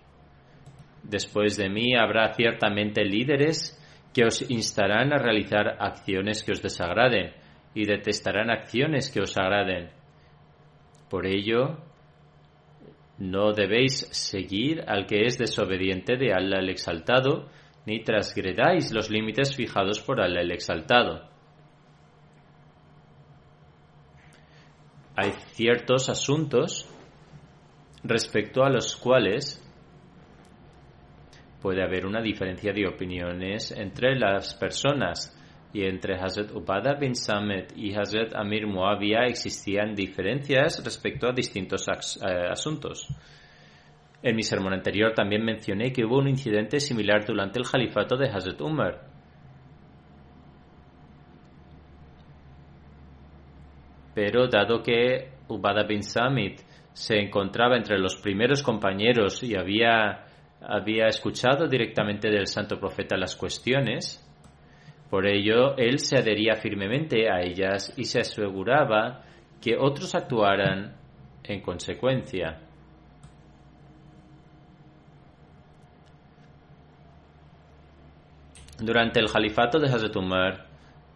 [1.03, 3.81] Después de mí habrá ciertamente líderes
[4.13, 7.33] que os instarán a realizar acciones que os desagraden
[7.75, 9.91] y detestarán acciones que os agraden.
[11.09, 11.77] Por ello,
[13.19, 17.49] no debéis seguir al que es desobediente de Allah el Exaltado,
[17.87, 21.29] ni transgredáis los límites fijados por Allah el Exaltado.
[25.17, 26.93] Hay ciertos asuntos
[28.05, 29.63] respecto a los cuales
[31.63, 35.33] puede haber una diferencia de opiniones entre las personas
[35.77, 41.87] y entre Hazrat Ubada bin Samet y Hazrat Amir Muawiyah existían diferencias respecto a distintos
[41.87, 43.07] eh, asuntos.
[44.23, 48.31] En mi sermón anterior también mencioné que hubo un incidente similar durante el califato de
[48.31, 49.03] Hazrat Umar.
[54.15, 56.63] Pero dado que Ubada bin Samit
[56.95, 60.25] se encontraba entre los primeros compañeros y había,
[60.63, 64.26] había escuchado directamente del santo profeta las cuestiones,
[65.11, 69.23] por ello, él se adhería firmemente a ellas y se aseguraba
[69.61, 70.97] que otros actuaran
[71.45, 72.61] en consecuencia.
[78.79, 80.67] Durante el califato de Hazrat Umar,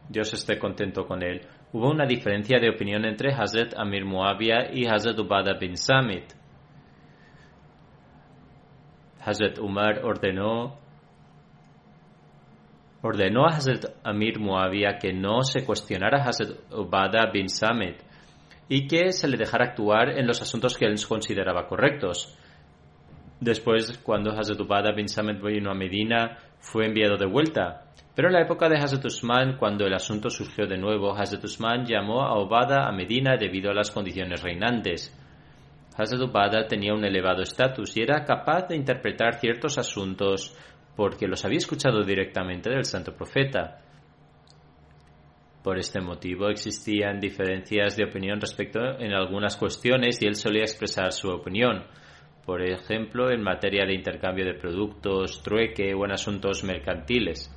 [0.08, 4.86] Dios esté contento con él, hubo una diferencia de opinión entre Hazrat Amir Muawiyah y
[4.86, 6.32] Hazrat Ubada bin Samit.
[9.22, 10.79] Hazrat Umar ordenó
[13.02, 17.96] ordenó a Hazrat Amir Muawiyah que no se cuestionara a Hazrat Ubada bin Samit
[18.68, 22.36] y que se le dejara actuar en los asuntos que él consideraba correctos.
[23.40, 27.86] Después, cuando Hazrat Ubada bin Samit vino a Medina, fue enviado de vuelta.
[28.14, 31.86] Pero en la época de Hazrat Usman, cuando el asunto surgió de nuevo, Hazrat Usman
[31.86, 35.16] llamó a Ubada a Medina debido a las condiciones reinantes.
[35.96, 40.54] Hazrat Ubada tenía un elevado estatus y era capaz de interpretar ciertos asuntos
[41.00, 43.78] porque los había escuchado directamente del santo profeta.
[45.64, 51.10] Por este motivo existían diferencias de opinión respecto en algunas cuestiones y él solía expresar
[51.12, 51.86] su opinión,
[52.44, 57.50] por ejemplo en materia de intercambio de productos, trueque o en asuntos mercantiles.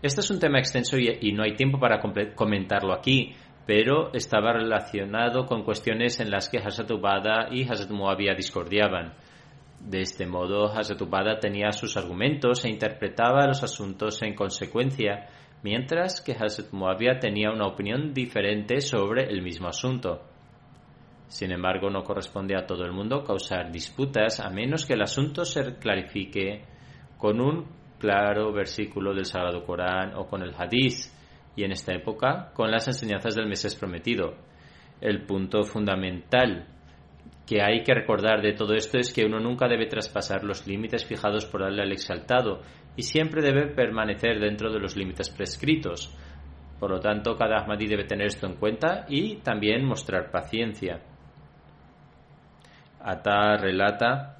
[0.00, 2.00] Este es un tema extenso y, no hay tiempo para
[2.34, 3.34] comentarlo aquí,
[3.66, 9.12] pero estaba relacionado con cuestiones en las que Hazrat Ubada y Hazrat Muawiyah discordiaban.
[9.84, 15.28] De este modo, Hazrat tenía sus argumentos e interpretaba los asuntos en consecuencia,
[15.62, 20.22] mientras que Hazrat Muawiyah tenía una opinión diferente sobre el mismo asunto.
[21.28, 25.44] Sin embargo, no corresponde a todo el mundo causar disputas a menos que el asunto
[25.44, 26.64] se clarifique
[27.18, 27.66] con un
[27.98, 31.12] claro versículo del Sagrado Corán o con el Hadith,
[31.56, 34.34] y en esta época con las enseñanzas del Mesías prometido.
[35.00, 36.73] El punto fundamental
[37.46, 41.04] que hay que recordar de todo esto es que uno nunca debe traspasar los límites
[41.04, 42.62] fijados por Allah al exaltado
[42.96, 46.16] y siempre debe permanecer dentro de los límites prescritos.
[46.80, 51.00] Por lo tanto, cada Ahmadi debe tener esto en cuenta y también mostrar paciencia.
[53.00, 54.38] Ata relata,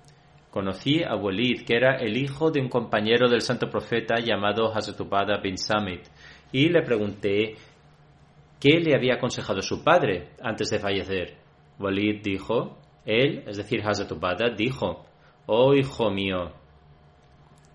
[0.51, 5.43] conocí a Walid, que era el hijo de un compañero del santo profeta llamado Hazrat
[5.43, 6.03] bin Samit,
[6.53, 7.57] y le pregunté
[8.59, 11.37] qué le había aconsejado su padre antes de fallecer.
[11.79, 15.05] Walid dijo, él, es decir, Hazrat dijo,
[15.47, 16.53] oh hijo mío,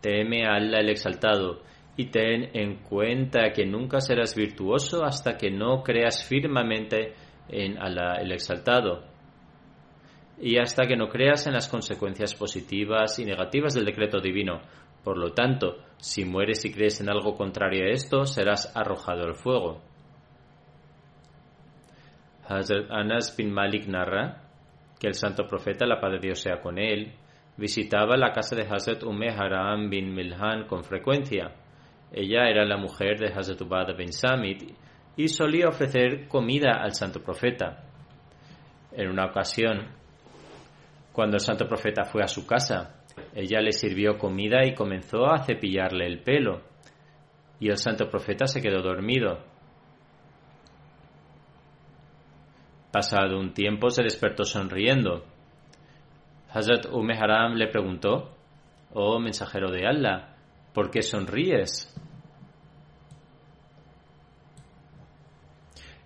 [0.01, 1.61] teme a Allah el exaltado,
[1.97, 7.13] y ten en cuenta que nunca serás virtuoso hasta que no creas firmemente
[7.49, 9.03] en Allah el exaltado
[10.39, 14.61] y hasta que no creas en las consecuencias positivas y negativas del decreto divino.
[15.03, 19.35] Por lo tanto, si mueres y crees en algo contrario a esto, serás arrojado al
[19.35, 19.81] fuego.
[22.47, 24.48] Hazrat Anas bin Malik narra
[24.99, 27.13] que el santo profeta, la paz de Dios sea con él,
[27.57, 31.51] visitaba la casa de Hazrat Umme Haram bin Milhan con frecuencia.
[32.11, 34.63] Ella era la mujer de Hazrat Ubad bin Samit
[35.15, 37.83] y solía ofrecer comida al santo profeta.
[38.91, 39.87] En una ocasión,
[41.11, 45.43] cuando el santo profeta fue a su casa, ella le sirvió comida y comenzó a
[45.43, 46.61] cepillarle el pelo.
[47.59, 49.43] Y el santo profeta se quedó dormido.
[52.91, 55.23] Pasado un tiempo se despertó sonriendo.
[56.51, 58.35] Hazrat Ume Haram le preguntó,
[58.93, 60.35] Oh mensajero de Allah,
[60.73, 61.95] ¿por qué sonríes?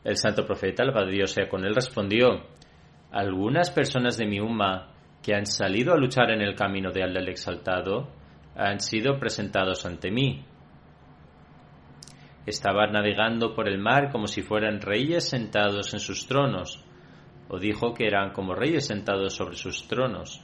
[0.03, 2.43] El santo profeta, Padre Dios sea con él, respondió,
[3.11, 4.89] Algunas personas de mi umma
[5.21, 8.09] que han salido a luchar en el camino de Allah el Exaltado
[8.55, 10.43] han sido presentados ante mí.
[12.45, 16.83] Estaban navegando por el mar como si fueran reyes sentados en sus tronos,
[17.47, 20.43] o dijo que eran como reyes sentados sobre sus tronos.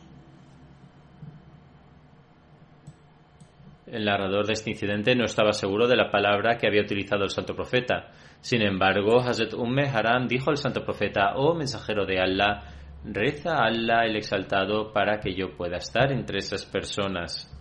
[3.86, 7.32] El narrador de este incidente no estaba seguro de la palabra que había utilizado el
[7.32, 8.12] santo profeta.
[8.40, 12.62] Sin embargo, Hazrat Umme Haram dijo al santo profeta, oh mensajero de Allah,
[13.04, 17.52] reza a Allah el exaltado para que yo pueda estar entre esas personas.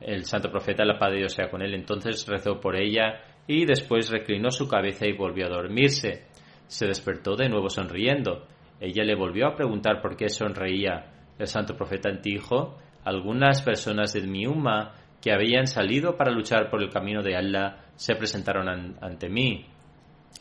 [0.00, 3.64] El santo profeta, la paz de Dios sea con él, entonces rezó por ella y
[3.64, 6.26] después reclinó su cabeza y volvió a dormirse.
[6.66, 8.46] Se despertó de nuevo sonriendo.
[8.80, 11.12] Ella le volvió a preguntar por qué sonreía.
[11.38, 16.82] El santo profeta dijo, algunas personas de mi umma que habían salido para luchar por
[16.82, 18.68] el camino de Allah se presentaron
[19.00, 19.66] ante mí.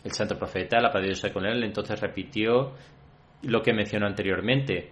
[0.03, 2.73] El santo profeta, la paz de con él, entonces repitió
[3.43, 4.91] lo que mencionó anteriormente.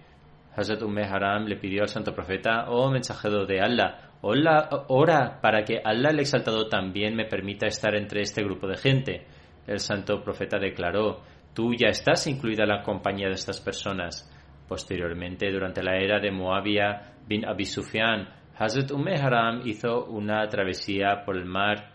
[0.56, 5.82] Hazrat Umme Haram le pidió al santo profeta, oh mensajero de Allah, ora para que
[5.84, 9.26] Allah el exaltado también me permita estar entre este grupo de gente.
[9.66, 11.22] El santo profeta declaró,
[11.54, 14.30] tú ya estás incluida en la compañía de estas personas.
[14.68, 21.24] Posteriormente, durante la era de Moabia bin Abi Sufyan, Hazrat Umme Haram hizo una travesía
[21.26, 21.92] por el mar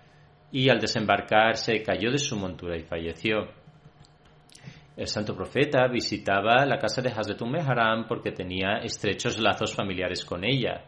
[0.51, 3.49] y al desembarcar se cayó de su montura y falleció.
[4.97, 10.25] El santo profeta visitaba la casa de Hazrat Umm Haram porque tenía estrechos lazos familiares
[10.25, 10.85] con ella.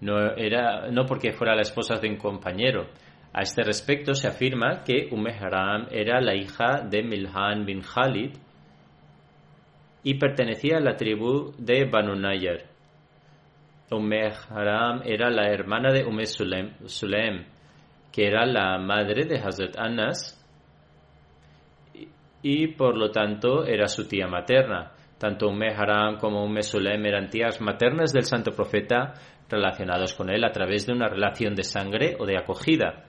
[0.00, 2.88] No, era, no porque fuera la esposa de un compañero.
[3.32, 8.32] A este respecto se afirma que Umm Haram era la hija de Milhan bin Khalid
[10.02, 12.64] y pertenecía a la tribu de Banu Nayar.
[13.90, 14.12] Umm
[14.48, 17.44] Haram era la hermana de Umm Sulaim,
[18.10, 20.36] que era la madre de Hazrat Anas
[22.42, 24.92] y por lo tanto era su tía materna.
[25.18, 29.12] Tanto Umme Haram como Umme Sulem eran tías maternas del santo profeta
[29.50, 33.06] relacionados con él a través de una relación de sangre o de acogida.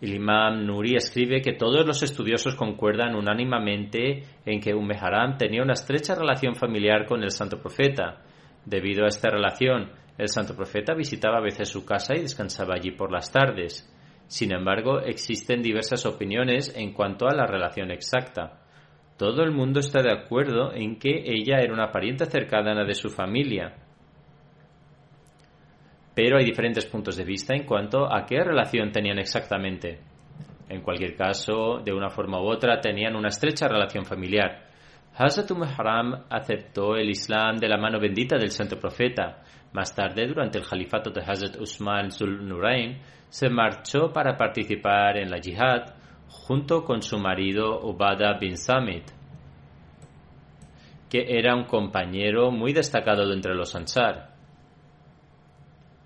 [0.00, 5.62] El imam Nuri escribe que todos los estudiosos concuerdan unánimemente en que Umme Haram tenía
[5.62, 8.22] una estrecha relación familiar con el santo profeta.
[8.66, 12.90] Debido a esta relación, el santo profeta visitaba a veces su casa y descansaba allí
[12.90, 13.90] por las tardes.
[14.26, 18.60] Sin embargo, existen diversas opiniones en cuanto a la relación exacta.
[19.16, 23.08] Todo el mundo está de acuerdo en que ella era una pariente cercana de su
[23.08, 23.85] familia.
[26.16, 30.00] Pero hay diferentes puntos de vista en cuanto a qué relación tenían exactamente.
[30.66, 34.64] En cualquier caso, de una forma u otra, tenían una estrecha relación familiar.
[35.14, 39.42] Hazrat Umm Haram aceptó el Islam de la mano bendita del santo profeta.
[39.74, 42.98] Más tarde, durante el califato de Hazrat Usman Zul Nurain,
[43.28, 45.96] se marchó para participar en la yihad
[46.28, 49.04] junto con su marido Ubada bin Samit,
[51.10, 54.35] que era un compañero muy destacado de entre los Ansar.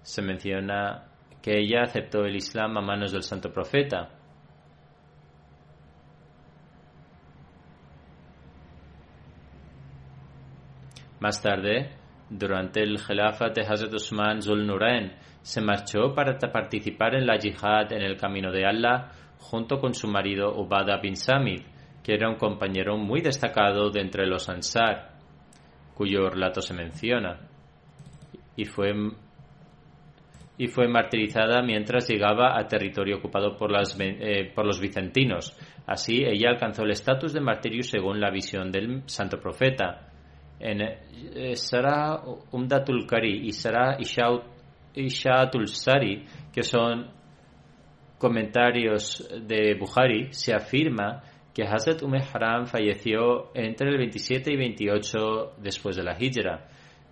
[0.03, 1.05] Se menciona
[1.43, 4.11] que ella aceptó el Islam a manos del santo profeta.
[11.21, 11.91] Más tarde,
[12.31, 17.93] durante el Khilafat de Hazrat Usman Zul Nurain, se marchó para participar en la yihad
[17.93, 21.63] en el camino de Allah junto con su marido Ubada bin Samid,
[22.03, 25.19] que era un compañero muy destacado de entre los Ansar,
[25.95, 27.39] cuyo relato se menciona,
[28.57, 28.93] y fue,
[30.61, 35.57] y fue martirizada mientras llegaba a territorio ocupado por, las, eh, por los vicentinos.
[35.87, 40.11] Así, ella alcanzó el estatus de martirio según la visión del santo profeta.
[40.59, 42.21] En eh, Sara
[42.53, 43.97] Umdatul Kari y Sara
[44.95, 47.11] Ishaatul Sari, que son
[48.19, 51.23] comentarios de Bukhari, se afirma
[51.55, 56.69] que Hazrat Umm Haram falleció entre el 27 y 28 después de la Hijra.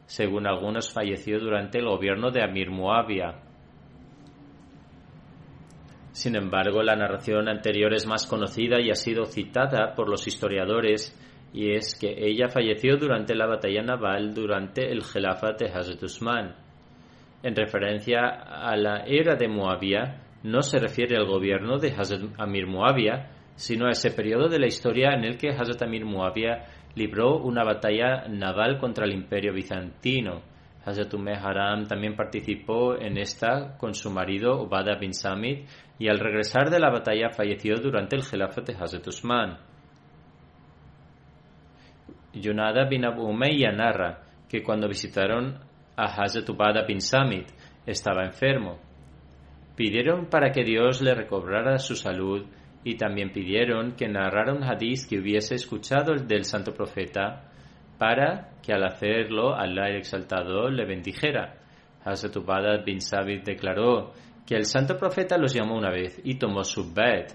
[0.09, 3.43] Según algunos, falleció durante el gobierno de Amir Muawiyah.
[6.13, 11.15] Sin embargo, la narración anterior es más conocida y ha sido citada por los historiadores,
[11.53, 16.57] y es que ella falleció durante la batalla naval durante el Gelafat de Hazrat Usman.
[17.43, 22.67] En referencia a la era de Muawiyah, no se refiere al gobierno de Hazrat Amir
[22.67, 27.39] Muawiyah, sino a ese periodo de la historia en el que Hazrat Amir Muawiyah libró
[27.39, 30.43] una batalla naval contra el imperio bizantino.
[30.85, 35.67] Hazrat Haram también participó en esta con su marido Ubada bin Samid
[35.99, 39.59] y al regresar de la batalla falleció durante el Gelafat de Hazrat Usman.
[42.33, 45.59] Yunada bin Abu Umayya narra que cuando visitaron
[45.97, 47.47] a Hazrat Ubada bin Samid
[47.87, 48.79] estaba enfermo.
[49.77, 52.47] Pidieron para que Dios le recobrara su salud
[52.85, 57.51] y también pidieron que narrara un hadiz que hubiese escuchado del santo profeta
[57.99, 61.57] para que al hacerlo Allah el exaltado le bendijera.
[62.05, 64.12] Hazrat bin Sabit declaró
[64.47, 67.26] que el santo profeta los llamó una vez y tomó su bed.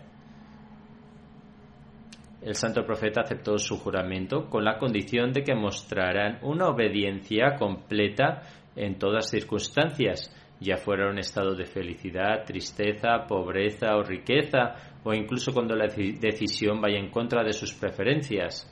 [2.41, 8.41] El santo profeta aceptó su juramento con la condición de que mostraran una obediencia completa
[8.75, 15.53] en todas circunstancias, ya fuera un estado de felicidad, tristeza, pobreza o riqueza, o incluso
[15.53, 18.69] cuando la decisión vaya en contra de sus preferencias.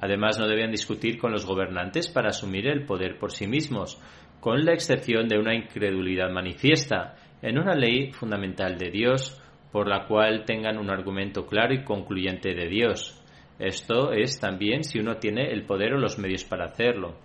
[0.00, 4.00] Además, no debían discutir con los gobernantes para asumir el poder por sí mismos,
[4.40, 9.40] con la excepción de una incredulidad manifiesta en una ley fundamental de Dios,
[9.72, 13.22] por la cual tengan un argumento claro y concluyente de Dios.
[13.58, 17.16] Esto es también si uno tiene el poder o los medios para hacerlo.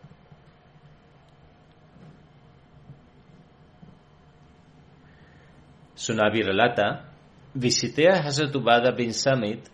[5.94, 7.11] Sunabi relata,
[7.54, 8.56] visité a Hazrat
[8.96, 9.68] bin Samit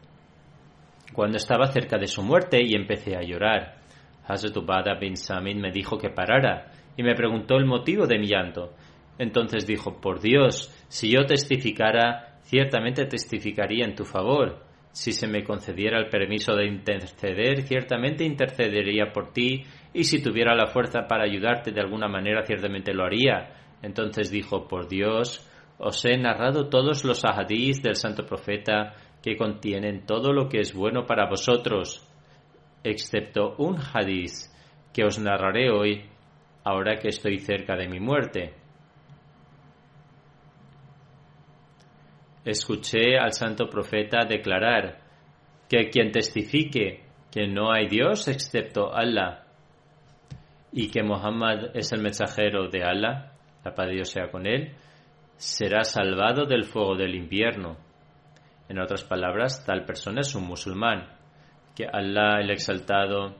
[1.13, 3.77] cuando estaba cerca de su muerte y empecé a llorar.
[4.27, 8.27] Hazrat Ubada bin Samit me dijo que parara y me preguntó el motivo de mi
[8.27, 8.73] llanto.
[9.17, 14.63] Entonces dijo, por Dios, si yo testificara, ciertamente testificaría en tu favor.
[14.91, 19.63] Si se me concediera el permiso de interceder, ciertamente intercedería por ti,
[19.93, 23.53] y si tuviera la fuerza para ayudarte de alguna manera, ciertamente lo haría.
[23.81, 25.47] Entonces dijo, por Dios,
[25.79, 30.73] os he narrado todos los ahadís del santo profeta que contienen todo lo que es
[30.73, 32.07] bueno para vosotros,
[32.83, 34.53] excepto un hadiz
[34.93, 36.05] que os narraré hoy,
[36.63, 38.55] ahora que estoy cerca de mi muerte.
[42.43, 44.99] Escuché al santo profeta declarar
[45.69, 49.43] que quien testifique que no hay Dios excepto Allah
[50.71, 54.73] y que Muhammad es el mensajero de Allah, la paz de Dios sea con él,
[55.37, 57.77] será salvado del fuego del invierno.
[58.67, 61.07] En otras palabras, tal persona es un musulmán.
[61.75, 63.35] Que Allah el Exaltado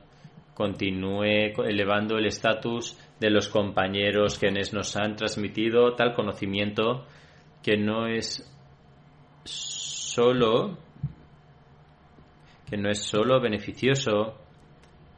[0.54, 7.06] continúe elevando el estatus de los compañeros quienes nos han transmitido tal conocimiento
[7.62, 8.44] que no es
[9.44, 10.78] solo
[12.68, 14.36] que no es solo beneficioso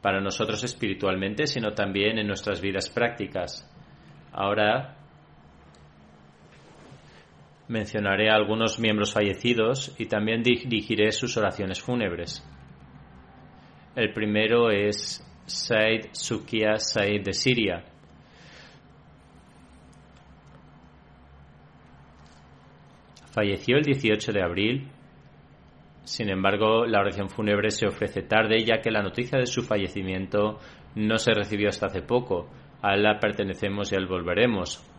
[0.01, 3.67] para nosotros espiritualmente, sino también en nuestras vidas prácticas.
[4.31, 5.00] Ahora
[7.71, 12.45] mencionaré a algunos miembros fallecidos y también dirigiré sus oraciones fúnebres.
[13.95, 17.83] El primero es Said Sukia Said de Siria.
[23.31, 24.87] Falleció el 18 de abril.
[26.03, 30.59] Sin embargo, la oración fúnebre se ofrece tarde ya que la noticia de su fallecimiento
[30.95, 32.49] no se recibió hasta hace poco.
[32.81, 34.90] A la pertenecemos y al volveremos.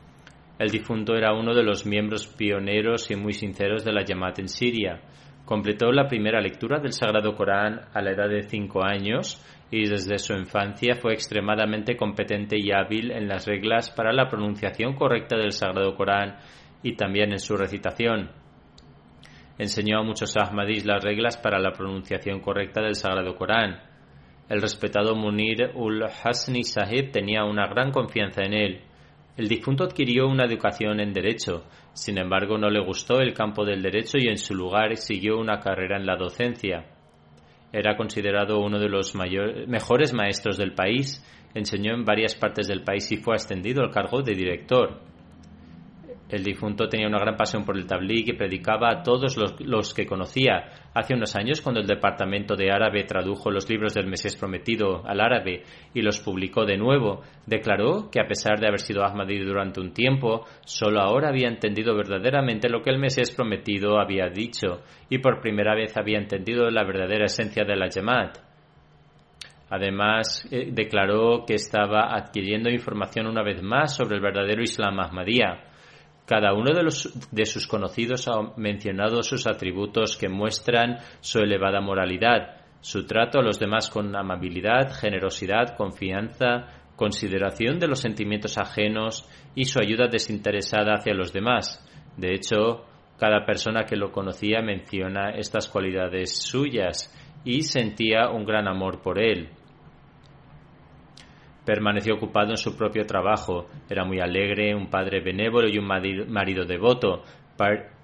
[0.58, 4.48] El difunto era uno de los miembros pioneros y muy sinceros de la Yamat en
[4.48, 5.00] Siria.
[5.44, 10.18] Completó la primera lectura del Sagrado Corán a la edad de cinco años y desde
[10.18, 15.52] su infancia fue extremadamente competente y hábil en las reglas para la pronunciación correcta del
[15.52, 16.36] Sagrado Corán
[16.82, 18.30] y también en su recitación.
[19.58, 23.80] Enseñó a muchos ahmadis las reglas para la pronunciación correcta del Sagrado Corán.
[24.48, 28.80] El respetado Munir ul Hasni Sahib tenía una gran confianza en él.
[29.36, 31.64] El difunto adquirió una educación en derecho,
[31.94, 35.58] sin embargo no le gustó el campo del derecho y en su lugar siguió una
[35.58, 36.84] carrera en la docencia.
[37.72, 41.24] Era considerado uno de los mejores maestros del país,
[41.54, 45.00] enseñó en varias partes del país y fue ascendido al cargo de director.
[46.28, 50.06] El difunto tenía una gran pasión por el tablí y predicaba a todos los, que
[50.06, 50.64] conocía.
[50.94, 55.22] Hace unos años, cuando el departamento de árabe tradujo los libros del Mesías prometido al
[55.22, 55.62] árabe
[55.94, 59.94] y los publicó de nuevo, declaró que a pesar de haber sido Ahmadi durante un
[59.94, 65.40] tiempo, solo ahora había entendido verdaderamente lo que el Mesías prometido había dicho y por
[65.40, 68.36] primera vez había entendido la verdadera esencia de la Jamaat.
[69.70, 75.71] Además, eh, declaró que estaba adquiriendo información una vez más sobre el verdadero Islam Ahmadiyya
[76.32, 81.82] cada uno de, los, de sus conocidos ha mencionado sus atributos que muestran su elevada
[81.82, 89.28] moralidad, su trato a los demás con amabilidad, generosidad, confianza, consideración de los sentimientos ajenos
[89.54, 91.86] y su ayuda desinteresada hacia los demás.
[92.16, 92.86] De hecho,
[93.18, 97.14] cada persona que lo conocía menciona estas cualidades suyas
[97.44, 99.50] y sentía un gran amor por él.
[101.64, 103.68] Permaneció ocupado en su propio trabajo.
[103.88, 107.22] Era muy alegre, un padre benévolo y un marido devoto.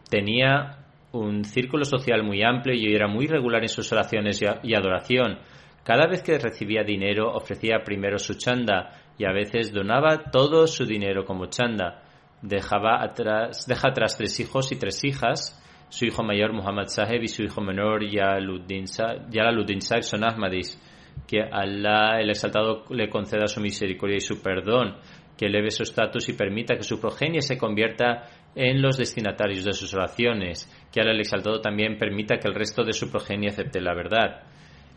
[0.08, 0.78] Tenía
[1.12, 5.38] un círculo social muy amplio y era muy regular en sus oraciones y adoración.
[5.84, 10.84] Cada vez que recibía dinero ofrecía primero su chanda y a veces donaba todo su
[10.84, 12.02] dinero como chanda.
[12.42, 15.64] Dejaba atrás, deja atrás tres hijos y tres hijas.
[15.88, 20.78] Su hijo mayor Muhammad Saheb y su hijo menor Yalaluddin Saheb son Ahmadis
[21.26, 24.96] que Allah el exaltado le conceda su misericordia y su perdón,
[25.36, 29.72] que eleve su estatus y permita que su progenie se convierta en los destinatarios de
[29.72, 33.80] sus oraciones, que Allah el exaltado también permita que el resto de su progenie acepte
[33.80, 34.42] la verdad.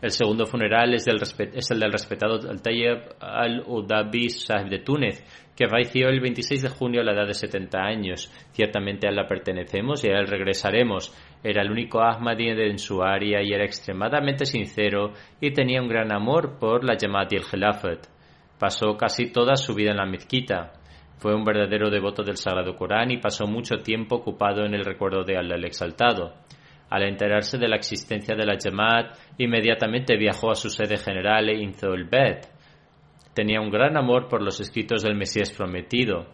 [0.02, 1.20] El segundo funeral es, el
[1.78, 5.22] del respetado Al-Tayyib al-Udabi Sahib de Túnez,
[5.54, 8.28] que falleció el 26 de junio a la edad de 70 años.
[8.50, 11.14] Ciertamente a la pertenecemos y a él regresaremos.
[11.44, 16.12] Era el único Ahmadi en su área y era extremadamente sincero y tenía un gran
[16.12, 18.06] amor por la Jamaat y el Khilafat.
[18.58, 20.72] Pasó casi toda su vida en la mezquita.
[21.18, 25.24] Fue un verdadero devoto del Sagrado Corán y pasó mucho tiempo ocupado en el recuerdo
[25.24, 26.34] de Allah el Exaltado.
[26.90, 31.74] Al enterarse de la existencia de la Jamaat, inmediatamente viajó a su sede general en
[31.74, 32.46] Zolbet.
[33.34, 36.26] Tenía un gran amor por los escritos del Mesías prometido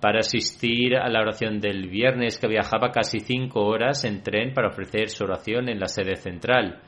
[0.00, 4.68] para asistir a la oración del viernes que viajaba casi cinco horas en tren para
[4.68, 6.80] ofrecer su oración en la sede central.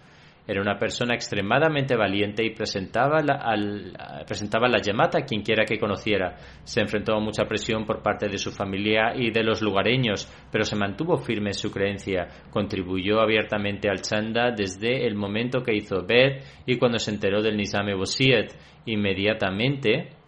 [0.44, 3.92] Era una persona extremadamente valiente y presentaba la, al,
[4.26, 6.34] presentaba la llamada a quien quiera que conociera.
[6.64, 10.64] Se enfrentó a mucha presión por parte de su familia y de los lugareños, pero
[10.64, 12.26] se mantuvo firme en su creencia.
[12.50, 17.56] Contribuyó abiertamente al chanda desde el momento que hizo Bet y cuando se enteró del
[17.56, 18.52] Nizam Bosiet.
[18.84, 20.21] Inmediatamente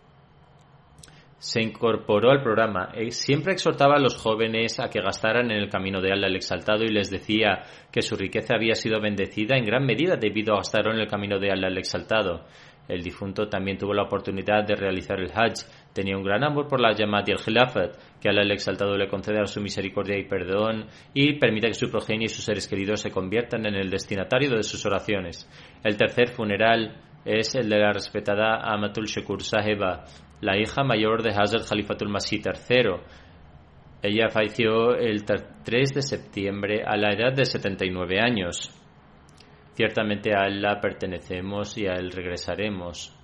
[1.44, 2.88] se incorporó al programa.
[2.94, 6.36] Eh, siempre exhortaba a los jóvenes a que gastaran en el camino de Allah el
[6.36, 10.58] Exaltado y les decía que su riqueza había sido bendecida en gran medida debido a
[10.58, 12.46] gastar en el camino de Allah el Exaltado.
[12.88, 15.66] El difunto también tuvo la oportunidad de realizar el Hajj.
[15.92, 19.08] Tenía un gran amor por la Yamat y el Khilafat, que Allah el Exaltado le
[19.08, 23.10] conceda su misericordia y perdón y permita que su progenie y sus seres queridos se
[23.10, 25.46] conviertan en el destinatario de sus oraciones.
[25.82, 30.04] El tercer funeral es el de la respetada Amatul Shekur Saheba,
[30.44, 33.00] la hija mayor de Hazrat Khalifatul Masih III.
[34.02, 38.70] Ella falleció el 3 de septiembre a la edad de 79 años.
[39.72, 43.18] Ciertamente a Allah pertenecemos y a Él regresaremos.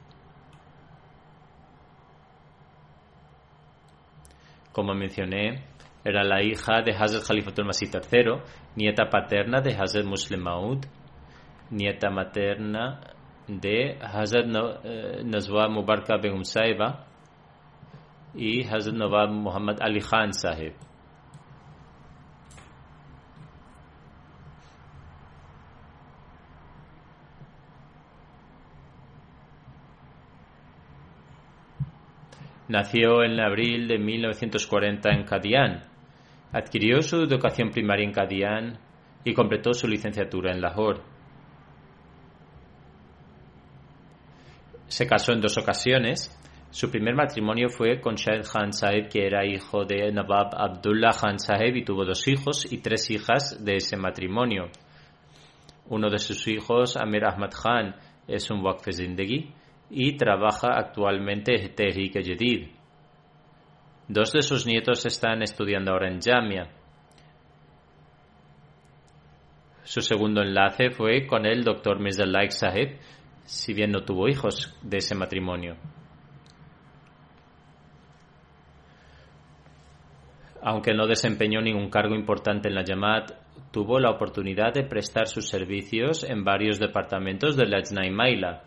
[4.72, 5.66] Como mencioné,
[6.02, 8.40] era la hija de Hazrat Khalifatul Masih III,
[8.76, 10.86] nieta paterna de Hazrat Muslim Maud,
[11.70, 13.00] nieta materna
[13.46, 14.46] de Hazrat
[14.84, 17.09] eh, Nazwa Mubarka Begum Saiba
[18.34, 20.74] y Hazrat Nawab Muhammad Ali Khan Sahib.
[32.70, 35.84] Nació en abril de 1940 en Kadian.
[36.52, 38.78] Adquirió su educación primaria en Kadian
[39.24, 41.00] y completó su licenciatura en Lahore.
[44.86, 46.30] Se casó en dos ocasiones
[46.70, 51.40] su primer matrimonio fue con Shahid Khan Sahib, que era hijo de Nawab Abdullah Khan
[51.40, 54.70] Sahib y tuvo dos hijos y tres hijas de ese matrimonio.
[55.88, 57.96] Uno de sus hijos, Amir Ahmad Khan,
[58.28, 58.86] es un Waqf
[59.90, 62.68] y trabaja actualmente en Tehrik Jadid.
[64.06, 66.70] Dos de sus nietos están estudiando ahora en Jamia.
[69.82, 71.98] Su segundo enlace fue con el Dr.
[71.98, 72.52] Mirza Laik
[73.42, 75.76] si bien no tuvo hijos de ese matrimonio.
[80.62, 83.32] Aunque no desempeñó ningún cargo importante en la Yamat,
[83.70, 87.80] tuvo la oportunidad de prestar sus servicios en varios departamentos de la
[88.10, 88.64] Maila.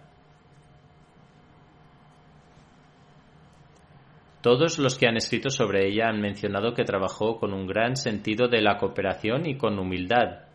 [4.42, 8.48] Todos los que han escrito sobre ella han mencionado que trabajó con un gran sentido
[8.48, 10.48] de la cooperación y con humildad.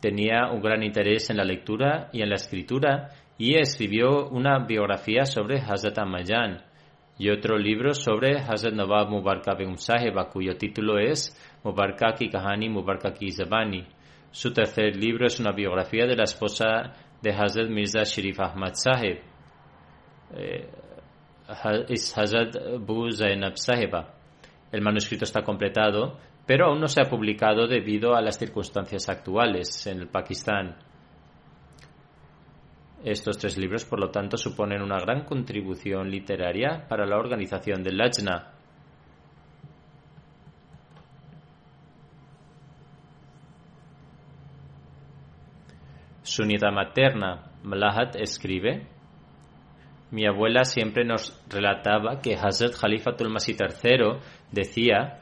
[0.00, 3.08] Tenía un gran interés en la lectura y en la escritura
[3.38, 6.73] y escribió una biografía sobre Hazrat Amayan
[7.18, 12.68] y otro libro sobre Hazrat Nawab Mubarka Begum Saheba, cuyo título es Mubarka ki Kahani
[12.68, 13.86] Mubarka ki Zabani.
[14.30, 16.92] Su tercer libro es una biografía de la esposa
[17.22, 19.20] de Hazrat Mirza Sharif Ahmad Sahib.
[20.36, 20.68] Eh,
[21.88, 24.14] es Hazrat Bu Zainab Saheba.
[24.72, 29.86] El manuscrito está completado, pero aún no se ha publicado debido a las circunstancias actuales
[29.86, 30.76] en el Pakistán.
[33.04, 37.98] Estos tres libros, por lo tanto, suponen una gran contribución literaria para la organización del
[37.98, 38.54] Lajna.
[46.22, 48.86] Su nieta materna, Malahat, escribe
[50.10, 54.18] Mi abuela siempre nos relataba que Hazrat Khalifatul Masih III
[54.50, 55.20] decía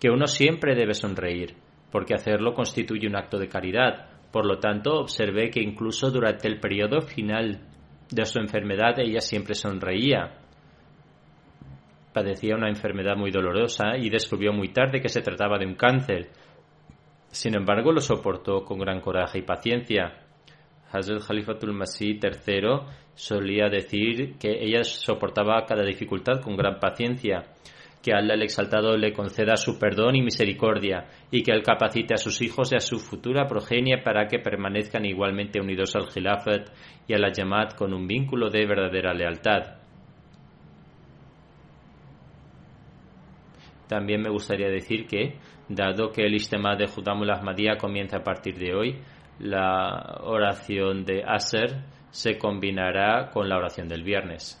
[0.00, 1.56] que uno siempre debe sonreír,
[1.90, 6.58] porque hacerlo constituye un acto de caridad, por lo tanto, observé que incluso durante el
[6.58, 7.60] periodo final
[8.10, 10.40] de su enfermedad ella siempre sonreía.
[12.12, 16.30] Padecía una enfermedad muy dolorosa y descubrió muy tarde que se trataba de un cáncer.
[17.28, 20.26] Sin embargo, lo soportó con gran coraje y paciencia.
[20.90, 22.80] Hazrat Khalifatul Masih III
[23.14, 27.44] solía decir que ella soportaba cada dificultad con gran paciencia
[28.04, 32.18] que Allah el Exaltado le conceda su perdón y misericordia, y que Él capacite a
[32.18, 36.68] sus hijos y a su futura progenie para que permanezcan igualmente unidos al Khilafat
[37.08, 39.78] y a la Yamat con un vínculo de verdadera lealtad.
[43.88, 45.38] También me gustaría decir que,
[45.70, 48.98] dado que el Istema de Judamul Ahmadiyya comienza a partir de hoy,
[49.38, 54.60] la oración de Aser se combinará con la oración del viernes.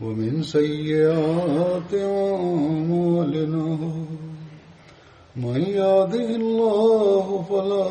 [0.00, 3.66] ومن سيئات أعمالنا
[5.36, 7.88] من يهده الله فلا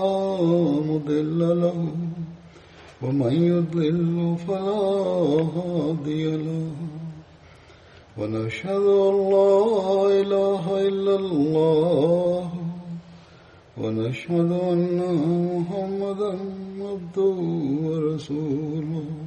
[0.92, 1.80] مضل له
[3.02, 4.88] ومن يضلل فلا
[5.58, 6.68] هادي له
[8.18, 9.60] ونشهد أن لا
[10.22, 12.50] إله إلا الله
[13.78, 15.00] ونشهد أن
[15.54, 16.32] محمدا
[16.82, 17.38] عبده
[17.88, 19.27] ورسوله